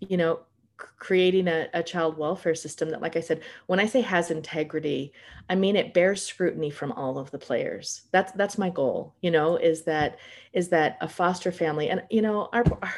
you 0.00 0.16
know, 0.16 0.40
creating 0.76 1.48
a, 1.48 1.68
a, 1.74 1.82
child 1.82 2.18
welfare 2.18 2.54
system 2.54 2.90
that 2.90 3.00
like 3.00 3.14
i 3.16 3.20
said 3.20 3.40
when 3.66 3.78
i 3.78 3.86
say 3.86 4.00
has 4.00 4.32
integrity 4.32 5.12
i 5.48 5.54
mean 5.54 5.76
it 5.76 5.94
bears 5.94 6.20
scrutiny 6.20 6.68
from 6.68 6.90
all 6.92 7.16
of 7.16 7.30
the 7.30 7.38
players. 7.38 8.02
That's 8.10 8.32
that's 8.32 8.58
my 8.58 8.70
goal 8.70 9.14
you 9.20 9.30
know 9.30 9.56
is 9.56 9.82
that 9.82 10.18
is 10.52 10.68
that 10.70 10.98
a 11.00 11.08
foster 11.08 11.52
family 11.52 11.90
and 11.90 12.02
you 12.10 12.22
know 12.22 12.48
our, 12.52 12.64
our 12.82 12.94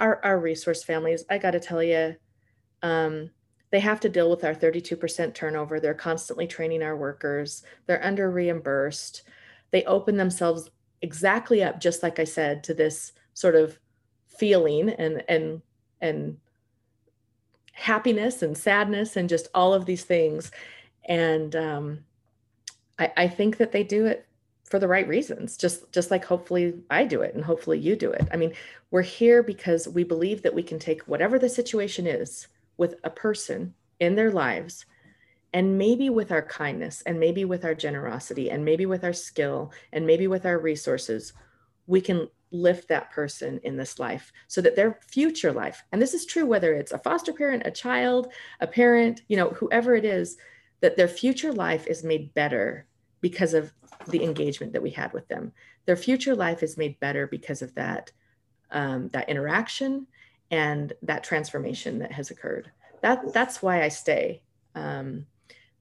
our, 0.00 0.20
our 0.24 0.40
resource 0.40 0.82
families, 0.82 1.24
I 1.30 1.38
got 1.38 1.52
to 1.52 1.60
tell 1.60 1.82
you, 1.82 2.16
um, 2.82 3.30
they 3.70 3.80
have 3.80 4.00
to 4.00 4.08
deal 4.08 4.28
with 4.28 4.44
our 4.44 4.54
32% 4.54 5.34
turnover. 5.34 5.78
They're 5.78 5.94
constantly 5.94 6.46
training 6.46 6.82
our 6.82 6.96
workers. 6.96 7.62
They're 7.86 8.04
under 8.04 8.30
reimbursed. 8.30 9.22
They 9.70 9.84
open 9.84 10.16
themselves 10.16 10.70
exactly 11.02 11.62
up, 11.62 11.80
just 11.80 12.02
like 12.02 12.18
I 12.18 12.24
said, 12.24 12.64
to 12.64 12.74
this 12.74 13.12
sort 13.34 13.54
of 13.54 13.78
feeling 14.26 14.90
and 14.90 15.22
and 15.28 15.62
and 16.00 16.38
happiness 17.72 18.42
and 18.42 18.56
sadness 18.56 19.16
and 19.16 19.28
just 19.28 19.48
all 19.54 19.72
of 19.72 19.86
these 19.86 20.04
things. 20.04 20.50
And 21.04 21.54
um, 21.54 22.00
I, 22.98 23.12
I 23.16 23.28
think 23.28 23.58
that 23.58 23.72
they 23.72 23.84
do 23.84 24.06
it 24.06 24.26
for 24.70 24.78
the 24.78 24.88
right 24.88 25.08
reasons 25.08 25.56
just 25.56 25.90
just 25.92 26.10
like 26.10 26.24
hopefully 26.24 26.74
i 26.90 27.04
do 27.04 27.20
it 27.20 27.34
and 27.34 27.44
hopefully 27.44 27.78
you 27.78 27.96
do 27.96 28.10
it. 28.10 28.26
I 28.32 28.36
mean 28.36 28.54
we're 28.90 29.02
here 29.02 29.42
because 29.42 29.86
we 29.88 30.04
believe 30.04 30.42
that 30.42 30.54
we 30.54 30.62
can 30.62 30.78
take 30.78 31.02
whatever 31.02 31.38
the 31.38 31.48
situation 31.48 32.06
is 32.06 32.46
with 32.76 32.94
a 33.04 33.10
person 33.10 33.74
in 33.98 34.14
their 34.14 34.30
lives 34.30 34.86
and 35.52 35.76
maybe 35.76 36.08
with 36.08 36.30
our 36.30 36.42
kindness 36.42 37.02
and 37.02 37.18
maybe 37.18 37.44
with 37.44 37.64
our 37.64 37.74
generosity 37.74 38.50
and 38.50 38.64
maybe 38.64 38.86
with 38.86 39.04
our 39.04 39.12
skill 39.12 39.72
and 39.92 40.06
maybe 40.06 40.28
with 40.28 40.46
our 40.46 40.58
resources 40.58 41.32
we 41.88 42.00
can 42.00 42.28
lift 42.52 42.88
that 42.88 43.10
person 43.10 43.60
in 43.64 43.76
this 43.76 43.98
life 43.98 44.32
so 44.46 44.60
that 44.60 44.76
their 44.76 45.00
future 45.02 45.52
life 45.52 45.82
and 45.90 46.00
this 46.00 46.14
is 46.14 46.24
true 46.24 46.46
whether 46.46 46.74
it's 46.74 46.92
a 46.92 46.98
foster 46.98 47.32
parent 47.32 47.62
a 47.66 47.70
child 47.72 48.32
a 48.60 48.66
parent 48.66 49.22
you 49.26 49.36
know 49.36 49.50
whoever 49.50 49.96
it 49.96 50.04
is 50.04 50.36
that 50.80 50.96
their 50.96 51.08
future 51.08 51.52
life 51.52 51.86
is 51.88 52.04
made 52.04 52.32
better 52.34 52.86
because 53.20 53.54
of 53.54 53.72
the 54.08 54.22
engagement 54.22 54.72
that 54.72 54.82
we 54.82 54.90
had 54.90 55.12
with 55.12 55.28
them. 55.28 55.52
Their 55.86 55.96
future 55.96 56.34
life 56.34 56.62
is 56.62 56.76
made 56.76 57.00
better 57.00 57.26
because 57.26 57.62
of 57.62 57.74
that 57.74 58.12
um, 58.70 59.08
that 59.08 59.28
interaction 59.28 60.06
and 60.50 60.92
that 61.02 61.24
transformation 61.24 61.98
that 61.98 62.12
has 62.12 62.30
occurred. 62.30 62.70
That 63.02 63.32
that's 63.32 63.62
why 63.62 63.82
I 63.82 63.88
stay. 63.88 64.42
Um, 64.74 65.26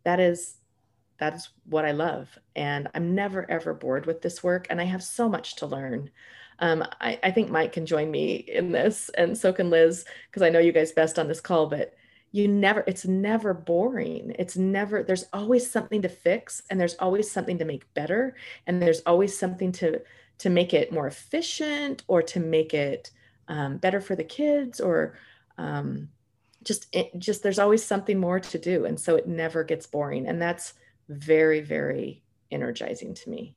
that 0.03 0.19
is 0.19 0.57
that 1.19 1.35
is 1.35 1.49
what 1.65 1.85
I 1.85 1.91
love, 1.91 2.37
and 2.55 2.87
I'm 2.93 3.13
never 3.13 3.49
ever 3.49 3.73
bored 3.73 4.05
with 4.05 4.21
this 4.21 4.43
work, 4.43 4.67
and 4.69 4.79
I 4.79 4.85
have 4.85 5.03
so 5.03 5.29
much 5.29 5.57
to 5.57 5.65
learn. 5.65 6.09
Um, 6.59 6.83
I, 6.99 7.19
I 7.23 7.31
think 7.31 7.49
Mike 7.49 7.71
can 7.71 7.85
join 7.85 8.11
me 8.11 8.35
in 8.35 8.71
this, 8.71 9.09
and 9.17 9.37
so 9.37 9.53
can 9.53 9.69
Liz, 9.69 10.05
because 10.29 10.41
I 10.41 10.49
know 10.49 10.59
you 10.59 10.71
guys 10.71 10.91
best 10.91 11.19
on 11.19 11.27
this 11.27 11.41
call. 11.41 11.67
But 11.67 11.93
you 12.31 12.47
never 12.47 12.83
it's 12.85 13.05
never 13.05 13.53
boring. 13.53 14.35
It's 14.37 14.55
never 14.55 15.03
there's 15.03 15.25
always 15.33 15.69
something 15.69 16.01
to 16.03 16.09
fix 16.09 16.61
and 16.69 16.79
there's 16.79 16.95
always 16.95 17.29
something 17.31 17.57
to 17.57 17.65
make 17.65 17.91
better 17.93 18.35
and 18.67 18.81
there's 18.81 19.01
always 19.01 19.37
something 19.37 19.71
to 19.73 20.01
to 20.39 20.49
make 20.49 20.73
it 20.73 20.91
more 20.91 21.07
efficient 21.07 22.03
or 22.07 22.21
to 22.21 22.39
make 22.39 22.73
it 22.73 23.11
um, 23.47 23.77
better 23.77 23.99
for 23.99 24.15
the 24.15 24.23
kids 24.23 24.79
or 24.79 25.17
um, 25.57 26.09
just 26.63 26.87
it, 26.91 27.17
just 27.17 27.41
there's 27.41 27.59
always 27.59 27.83
something 27.83 28.19
more 28.19 28.39
to 28.39 28.59
do. 28.59 28.85
And 28.85 28.99
so 28.99 29.15
it 29.15 29.27
never 29.27 29.63
gets 29.63 29.87
boring. 29.87 30.27
And 30.27 30.41
that's 30.41 30.73
very 31.07 31.61
very 31.61 32.21
energizing 32.51 33.15
to 33.15 33.29
me. 33.29 33.55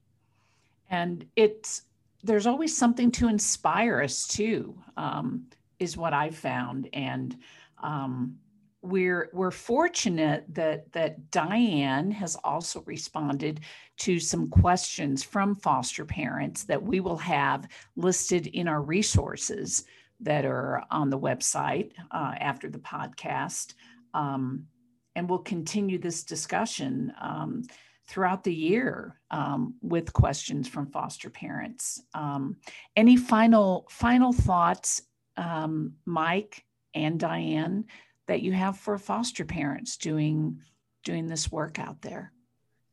And 0.89 1.27
it's 1.37 1.83
there's 2.23 2.47
always 2.47 2.77
something 2.77 3.11
to 3.11 3.29
inspire 3.29 4.01
us 4.01 4.27
too 4.27 4.79
um, 4.97 5.47
is 5.79 5.97
what 5.97 6.15
i've 6.15 6.37
found. 6.37 6.89
And 6.95 7.37
um, 7.83 8.39
we're 8.83 9.31
we're 9.33 9.53
fortunate 9.53 10.45
that 10.49 10.93
that 10.93 11.31
Diane 11.31 12.11
has 12.11 12.37
also 12.43 12.83
responded 12.83 13.61
to 13.99 14.19
some 14.19 14.51
questions 14.51 15.23
from 15.23 15.55
foster 15.55 16.05
parents 16.05 16.65
that 16.65 16.83
we 16.83 16.99
will 16.99 17.17
have 17.17 17.69
listed 17.97 18.49
in 18.49 18.67
our 18.67 18.83
resources 18.83 19.85
that 20.21 20.45
are 20.45 20.85
on 20.91 21.11
the 21.11 21.19
website 21.19 21.93
uh, 22.11 22.35
after 22.39 22.69
the 22.69 22.79
podcast, 22.79 23.75
um, 24.15 24.67
and 25.15 25.29
we'll 25.29 25.39
continue 25.39 25.99
this 25.99 26.25
discussion 26.25 27.13
um, 27.21 27.63
throughout 28.09 28.43
the 28.43 28.55
year 28.55 29.21
um, 29.31 29.75
with 29.81 30.13
questions 30.13 30.67
from 30.67 30.87
foster 30.87 31.31
parents. 31.31 32.03
Um, 32.15 32.57
any 32.97 33.17
final 33.17 33.87
final 33.91 34.33
thoughts, 34.33 35.03
um, 35.37 35.95
Mike 36.05 36.65
and 36.95 37.19
Diane, 37.19 37.85
that 38.27 38.43
you 38.43 38.53
have 38.53 38.79
for 38.79 38.99
foster 38.99 39.45
parents 39.45 39.97
doing 39.97 40.61
doing 41.05 41.27
this 41.27 41.51
work 41.51 41.79
out 41.79 42.01
there? 42.03 42.33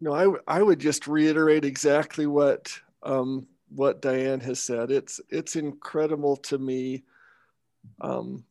No, 0.01 0.13
I, 0.13 0.57
I 0.59 0.63
would 0.63 0.79
just 0.79 1.07
reiterate 1.07 1.65
exactly 1.65 2.25
what 2.25 2.73
um, 3.03 3.47
what 3.69 4.01
Diane 4.01 4.39
has 4.41 4.59
said. 4.59 4.91
It's 4.91 5.19
it's 5.29 5.55
incredible 5.55 6.37
to 6.37 6.57
me 6.57 7.03
um, 8.01 8.45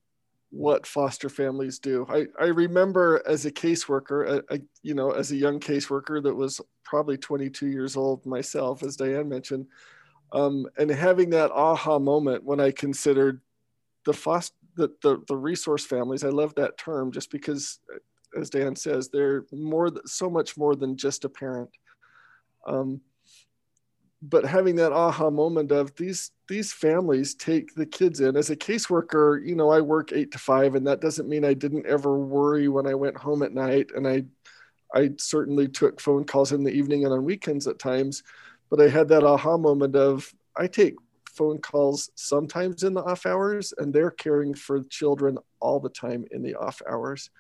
what 0.51 0.87
foster 0.87 1.29
families 1.29 1.79
do. 1.79 2.07
I, 2.09 2.27
I 2.41 2.47
remember 2.47 3.23
as 3.27 3.45
a 3.45 3.51
caseworker, 3.51 4.43
I, 4.51 4.61
you 4.83 4.95
know, 4.95 5.11
as 5.11 5.31
a 5.31 5.37
young 5.37 5.61
caseworker 5.61 6.23
that 6.23 6.35
was 6.35 6.61
probably 6.85 7.19
22 7.19 7.67
years 7.67 7.97
old 7.97 8.25
myself, 8.25 8.83
as 8.83 8.97
Diane 8.97 9.29
mentioned, 9.29 9.67
um, 10.33 10.67
and 10.79 10.91
having 10.91 11.31
that 11.31 11.51
aha 11.51 11.99
moment 11.99 12.45
when 12.45 12.61
I 12.61 12.71
considered 12.71 13.41
the 14.05 14.15
foster 14.15 14.57
the, 14.79 14.91
the, 15.03 15.23
the 15.29 15.37
resource 15.37 15.85
families. 15.85 16.25
I 16.25 16.29
love 16.29 16.55
that 16.55 16.79
term 16.79 17.13
just 17.13 17.31
because, 17.31 17.81
as 18.39 18.49
Diane 18.49 18.77
says, 18.77 19.09
they're 19.09 19.45
more 19.53 19.91
so 20.07 20.31
much 20.31 20.57
more 20.57 20.75
than 20.75 20.97
just 20.97 21.25
a 21.25 21.29
parent. 21.29 21.71
Um, 22.67 23.01
but 24.23 24.45
having 24.45 24.77
that 24.77 24.93
aha 24.93 25.31
moment 25.31 25.71
of 25.71 25.95
these 25.97 26.33
these 26.49 26.73
families 26.73 27.35
take 27.35 27.75
the 27.75 27.87
kids 27.87 28.21
in 28.21 28.37
as 28.37 28.51
a 28.51 28.57
caseworker 28.57 29.45
you 29.47 29.55
know 29.55 29.71
i 29.71 29.81
work 29.81 30.13
eight 30.13 30.33
to 30.33 30.39
five 30.39 30.75
and 30.75 30.85
that 30.85 31.01
doesn't 31.01 31.29
mean 31.29 31.45
i 31.45 31.55
didn't 31.55 31.87
ever 31.87 32.19
worry 32.19 32.67
when 32.67 32.87
i 32.87 32.95
went 32.95 33.17
home 33.17 33.45
at 33.45 33.55
night 33.55 33.91
and 33.95 34.09
i 34.09 34.25
i 34.93 35.11
certainly 35.19 35.69
took 35.69 36.01
phone 36.01 36.25
calls 36.25 36.51
in 36.51 36.65
the 36.65 36.73
evening 36.73 37.05
and 37.05 37.15
on 37.15 37.23
weekends 37.23 37.69
at 37.69 37.79
times 37.79 38.25
but 38.71 38.81
i 38.81 38.89
had 38.89 39.07
that 39.07 39.23
aha 39.23 39.57
moment 39.57 39.95
of 39.95 40.35
i 40.57 40.67
take 40.67 40.97
phone 41.39 41.59
calls 41.59 42.11
sometimes 42.17 42.83
in 42.83 42.95
the 42.95 43.03
off 43.05 43.25
hours 43.25 43.73
and 43.79 43.95
they're 43.95 44.11
caring 44.11 44.53
for 44.53 44.83
children 44.85 45.39
all 45.61 45.79
the 45.79 45.89
time 45.89 46.25
in 46.33 46.43
the 46.43 46.57
off 46.57 46.83
hours 46.91 47.31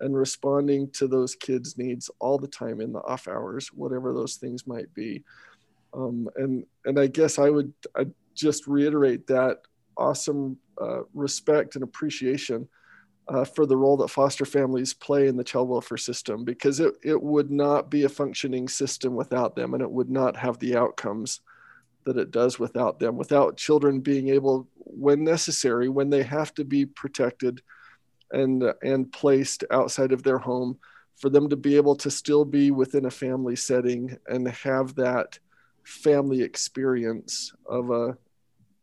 and 0.00 0.16
responding 0.16 0.90
to 0.90 1.06
those 1.06 1.36
kids 1.36 1.78
needs 1.78 2.10
all 2.18 2.36
the 2.36 2.48
time 2.48 2.80
in 2.80 2.92
the 2.92 3.02
off 3.02 3.28
hours 3.28 3.68
whatever 3.72 4.12
those 4.12 4.34
things 4.34 4.66
might 4.66 4.92
be. 4.92 5.22
Um, 5.94 6.28
and 6.34 6.66
and 6.84 6.98
I 6.98 7.06
guess 7.06 7.38
I 7.38 7.48
would 7.48 7.72
I'd 7.94 8.12
just 8.34 8.66
reiterate 8.66 9.28
that 9.28 9.62
awesome 9.96 10.58
uh, 10.82 11.02
respect 11.14 11.76
and 11.76 11.84
appreciation 11.84 12.68
uh, 13.28 13.44
for 13.44 13.66
the 13.66 13.76
role 13.76 13.96
that 13.98 14.08
foster 14.08 14.44
families 14.44 14.92
play 14.92 15.28
in 15.28 15.36
the 15.36 15.44
child 15.44 15.68
welfare 15.68 15.96
system 15.96 16.44
because 16.44 16.80
it, 16.80 16.92
it 17.04 17.22
would 17.22 17.50
not 17.52 17.88
be 17.88 18.02
a 18.02 18.08
functioning 18.08 18.68
system 18.68 19.14
without 19.14 19.54
them 19.54 19.74
and 19.74 19.82
it 19.82 19.90
would 19.90 20.10
not 20.10 20.36
have 20.36 20.58
the 20.58 20.76
outcomes 20.76 21.40
that 22.04 22.18
it 22.18 22.30
does 22.30 22.58
without 22.58 22.98
them 22.98 23.16
without 23.16 23.56
children 23.56 24.00
being 24.00 24.28
able 24.28 24.68
when 24.76 25.24
necessary 25.24 25.88
when 25.88 26.10
they 26.10 26.22
have 26.22 26.52
to 26.54 26.64
be 26.64 26.86
protected 26.86 27.62
and 28.32 28.64
and 28.82 29.12
placed 29.12 29.64
outside 29.70 30.12
of 30.12 30.22
their 30.22 30.38
home 30.38 30.78
for 31.16 31.30
them 31.30 31.48
to 31.48 31.56
be 31.56 31.76
able 31.76 31.94
to 31.94 32.10
still 32.10 32.44
be 32.44 32.70
within 32.70 33.06
a 33.06 33.10
family 33.10 33.56
setting 33.56 34.16
and 34.28 34.48
have 34.48 34.94
that 34.94 35.38
family 35.84 36.42
experience 36.42 37.52
of 37.66 37.90
a 37.90 38.16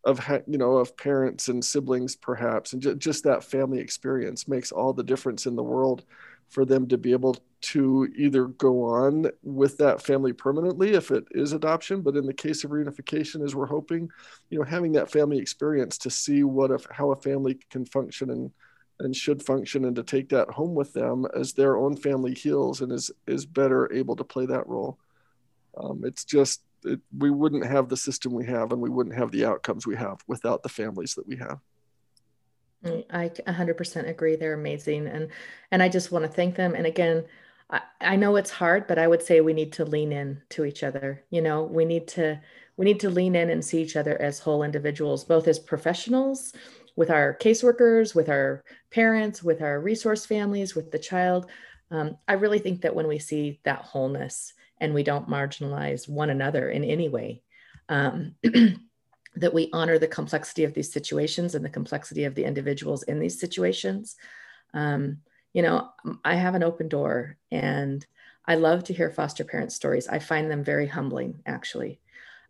of 0.04 0.20
you 0.48 0.58
know 0.58 0.78
of 0.78 0.98
parents 0.98 1.48
and 1.48 1.64
siblings 1.64 2.16
perhaps 2.16 2.74
and 2.74 3.00
just 3.00 3.24
that 3.24 3.44
family 3.44 3.80
experience 3.80 4.48
makes 4.48 4.72
all 4.72 4.94
the 4.94 5.04
difference 5.04 5.46
in 5.46 5.56
the 5.56 5.64
world 5.64 6.04
for 6.52 6.66
them 6.66 6.88
to 6.88 6.98
be 6.98 7.12
able 7.12 7.36
to 7.62 8.08
either 8.16 8.46
go 8.46 8.84
on 8.84 9.28
with 9.44 9.78
that 9.78 10.02
family 10.02 10.34
permanently 10.34 10.94
if 10.94 11.12
it 11.12 11.24
is 11.32 11.54
adoption 11.54 12.02
but 12.02 12.16
in 12.16 12.26
the 12.26 12.34
case 12.34 12.64
of 12.64 12.72
reunification 12.72 13.44
as 13.44 13.56
we're 13.56 13.66
hoping 13.66 14.10
you 14.50 14.58
know 14.58 14.66
having 14.66 14.92
that 14.92 15.12
family 15.12 15.38
experience 15.38 15.98
to 15.98 16.10
see 16.10 16.44
what 16.44 16.72
if 16.72 16.86
how 16.92 17.12
a 17.12 17.16
family 17.16 17.58
can 17.70 17.86
function 17.86 18.30
and 18.30 18.52
and 19.02 19.16
should 19.16 19.44
function 19.44 19.86
and 19.86 19.96
to 19.96 20.04
take 20.04 20.30
that 20.30 20.50
home 20.50 20.74
with 20.76 20.94
them 20.94 21.26
as 21.36 21.54
their 21.54 21.78
own 21.78 21.96
family 21.96 22.34
heals 22.34 22.82
and 22.82 22.92
is 22.92 23.12
is 23.28 23.46
better 23.46 23.92
able 23.92 24.16
to 24.16 24.24
play 24.24 24.46
that 24.46 24.68
role. 24.68 24.98
Um, 25.78 26.04
it's 26.06 26.24
just 26.24 26.62
it, 26.86 27.00
we 27.18 27.30
wouldn't 27.30 27.66
have 27.66 27.90
the 27.90 27.98
system 27.98 28.34
we 28.34 28.46
have 28.46 28.72
and 28.72 28.82
we 28.82 28.90
wouldn't 28.90 29.16
have 29.16 29.32
the 29.32 29.46
outcomes 29.46 29.86
we 29.86 29.96
have 29.96 30.24
without 30.28 30.64
the 30.64 30.70
families 30.70 31.16
that 31.16 31.28
we 31.28 31.38
have 31.38 31.60
i 32.86 33.30
100% 33.30 34.10
agree 34.10 34.36
they're 34.36 34.54
amazing 34.54 35.08
and 35.08 35.30
and 35.72 35.84
i 35.84 35.90
just 35.90 36.12
want 36.12 36.26
to 36.26 36.32
thank 36.32 36.56
them 36.56 36.76
and 36.76 36.86
again 36.86 37.24
I, 37.70 37.82
I 38.02 38.16
know 38.16 38.36
it's 38.36 38.52
hard 38.52 38.88
but 38.88 38.98
i 38.98 39.08
would 39.08 39.22
say 39.22 39.42
we 39.42 39.54
need 39.54 39.74
to 39.74 39.86
lean 39.86 40.12
in 40.12 40.42
to 40.50 40.66
each 40.66 40.84
other 40.84 41.24
you 41.30 41.42
know 41.42 41.64
we 41.64 41.86
need 41.86 42.08
to 42.10 42.40
we 42.78 42.86
need 42.86 43.00
to 43.02 43.10
lean 43.10 43.36
in 43.36 43.50
and 43.50 43.64
see 43.64 43.82
each 43.82 43.96
other 43.96 44.20
as 44.22 44.40
whole 44.40 44.64
individuals 44.64 45.24
both 45.24 45.48
as 45.48 45.60
professionals 45.60 46.54
with 46.96 47.10
our 47.10 47.38
caseworkers 47.40 48.16
with 48.16 48.30
our 48.30 48.64
parents 48.92 49.44
with 49.44 49.62
our 49.62 49.80
resource 49.80 50.26
families 50.26 50.76
with 50.76 50.92
the 50.92 51.00
child 51.00 51.48
um, 51.92 52.18
i 52.28 52.34
really 52.34 52.60
think 52.60 52.82
that 52.82 52.96
when 52.96 53.08
we 53.08 53.20
see 53.20 53.60
that 53.64 53.82
wholeness 53.82 54.54
and 54.82 54.94
we 54.94 55.04
don't 55.04 55.30
marginalize 55.30 56.10
one 56.10 56.32
another 56.32 56.70
in 56.70 56.84
any 56.84 57.08
way. 57.08 57.44
Um, 57.88 58.36
that 59.36 59.54
we 59.54 59.70
honor 59.72 59.98
the 59.98 60.08
complexity 60.08 60.64
of 60.64 60.74
these 60.74 60.92
situations 60.92 61.56
and 61.56 61.64
the 61.64 61.70
complexity 61.70 62.26
of 62.26 62.36
the 62.36 62.44
individuals 62.44 63.04
in 63.04 63.20
these 63.20 63.40
situations. 63.40 64.16
Um, 64.74 65.20
you 65.54 65.62
know, 65.62 65.90
I 66.24 66.36
have 66.36 66.56
an 66.56 66.64
open 66.64 66.88
door 66.88 67.38
and 67.52 68.06
I 68.46 68.56
love 68.56 68.84
to 68.86 68.94
hear 68.94 69.10
foster 69.10 69.44
parent 69.44 69.72
stories. 69.72 70.08
I 70.08 70.20
find 70.20 70.50
them 70.50 70.64
very 70.64 70.88
humbling, 70.88 71.40
actually. 71.46 72.00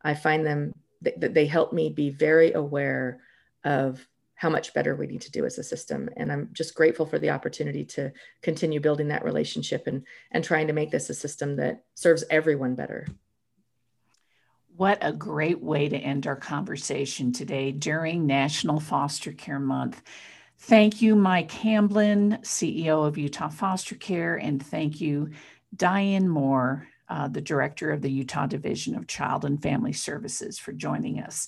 I 0.02 0.14
find 0.14 0.46
them 0.46 0.74
that 1.02 1.34
they 1.34 1.48
help 1.48 1.74
me 1.74 1.90
be 1.90 2.12
very 2.12 2.54
aware 2.54 3.20
of 3.64 4.08
how 4.36 4.50
much 4.50 4.74
better 4.74 4.96
we 4.96 5.06
need 5.06 5.22
to 5.22 5.32
do 5.32 5.46
as 5.46 5.58
a 5.60 5.64
system. 5.64 6.10
And 6.18 6.32
I'm 6.32 6.50
just 6.52 6.74
grateful 6.74 7.06
for 7.06 7.20
the 7.20 7.30
opportunity 7.30 7.86
to 7.86 8.12
continue 8.42 8.80
building 8.80 9.10
that 9.10 9.24
relationship 9.24 9.86
and, 9.86 10.04
and 10.32 10.44
trying 10.44 10.68
to 10.68 10.74
make 10.74 10.90
this 10.90 11.10
a 11.10 11.14
system 11.14 11.58
that 11.58 11.84
serves 11.94 12.24
everyone 12.30 12.74
better. 12.74 13.08
What 14.78 15.00
a 15.02 15.12
great 15.12 15.62
way 15.62 15.90
to 15.90 15.98
end 15.98 16.26
our 16.26 16.36
conversation 16.36 17.32
today 17.32 17.72
during 17.72 18.26
National 18.26 18.80
Foster 18.80 19.32
Care 19.32 19.60
Month. 19.60 20.02
Thank 20.60 21.02
you, 21.02 21.16
Mike 21.16 21.52
Hamblin, 21.52 22.40
CEO 22.42 23.06
of 23.06 23.18
Utah 23.18 23.50
Foster 23.50 23.96
Care, 23.96 24.38
and 24.38 24.66
thank 24.66 25.02
you, 25.02 25.30
Diane 25.76 26.28
Moore, 26.28 26.88
uh, 27.10 27.28
the 27.28 27.42
Director 27.42 27.92
of 27.92 28.02
the 28.02 28.10
Utah 28.10 28.48
Division 28.48 28.96
of 28.96 29.08
Child 29.08 29.46
and 29.46 29.62
Family 29.62 29.94
Services, 29.94 30.58
for 30.58 30.72
joining 30.72 31.20
us. 31.20 31.48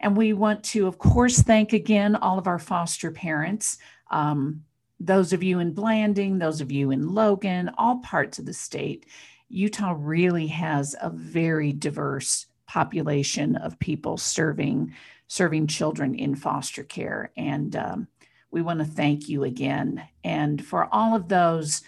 And 0.00 0.16
we 0.16 0.32
want 0.32 0.62
to, 0.64 0.86
of 0.86 0.98
course, 0.98 1.40
thank 1.40 1.72
again 1.72 2.16
all 2.16 2.38
of 2.38 2.46
our 2.46 2.58
foster 2.58 3.10
parents, 3.10 3.78
um, 4.10 4.62
those 5.00 5.32
of 5.32 5.42
you 5.42 5.58
in 5.58 5.72
Blanding, 5.72 6.38
those 6.38 6.60
of 6.60 6.70
you 6.70 6.90
in 6.90 7.08
Logan, 7.08 7.70
all 7.78 7.98
parts 8.00 8.38
of 8.38 8.46
the 8.46 8.52
state. 8.52 9.06
Utah 9.48 9.94
really 9.96 10.48
has 10.48 10.94
a 11.00 11.10
very 11.10 11.72
diverse 11.72 12.46
population 12.68 13.56
of 13.56 13.78
people 13.78 14.16
serving 14.16 14.94
serving 15.30 15.66
children 15.66 16.14
in 16.14 16.34
foster 16.34 16.82
care, 16.82 17.30
and 17.36 17.76
um, 17.76 18.08
we 18.50 18.62
want 18.62 18.78
to 18.78 18.84
thank 18.84 19.28
you 19.28 19.44
again. 19.44 20.02
And 20.24 20.64
for 20.64 20.88
all 20.92 21.14
of 21.14 21.28
those 21.28 21.82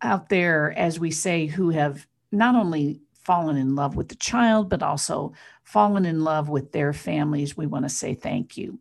out 0.00 0.30
there, 0.30 0.72
as 0.78 0.98
we 0.98 1.10
say, 1.10 1.46
who 1.46 1.70
have 1.70 2.06
not 2.32 2.54
only 2.54 3.00
fallen 3.12 3.56
in 3.56 3.74
love 3.74 3.96
with 3.96 4.08
the 4.08 4.14
child, 4.14 4.70
but 4.70 4.82
also 4.82 5.32
fallen 5.62 6.06
in 6.06 6.24
love 6.24 6.48
with 6.48 6.72
their 6.72 6.92
families, 6.92 7.56
we 7.56 7.66
want 7.66 7.84
to 7.84 7.88
say 7.88 8.14
thank 8.14 8.56
you. 8.56 8.78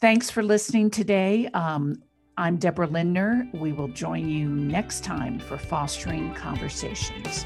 Thanks 0.00 0.30
for 0.30 0.42
listening 0.42 0.90
today. 0.90 1.48
Um, 1.48 2.02
I'm 2.36 2.56
Deborah 2.56 2.86
Lindner. 2.86 3.48
We 3.52 3.72
will 3.72 3.88
join 3.88 4.28
you 4.28 4.48
next 4.48 5.02
time 5.02 5.40
for 5.40 5.58
Fostering 5.58 6.32
Conversations. 6.34 7.44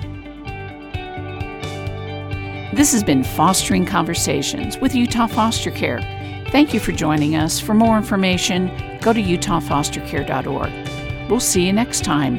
This 2.72 2.92
has 2.92 3.04
been 3.04 3.22
Fostering 3.22 3.85
Conversations 3.85 4.78
with 4.78 4.94
Utah 4.94 5.26
Foster 5.26 5.70
Care. 5.70 6.00
Thank 6.50 6.72
you 6.72 6.80
for 6.80 6.92
joining 6.92 7.37
us. 7.37 7.61
For 7.61 7.74
more 7.74 7.98
information, 7.98 8.68
go 9.02 9.12
to 9.12 9.22
utahfostercare.org. 9.22 11.28
We'll 11.28 11.38
see 11.38 11.66
you 11.66 11.72
next 11.74 12.02
time 12.02 12.38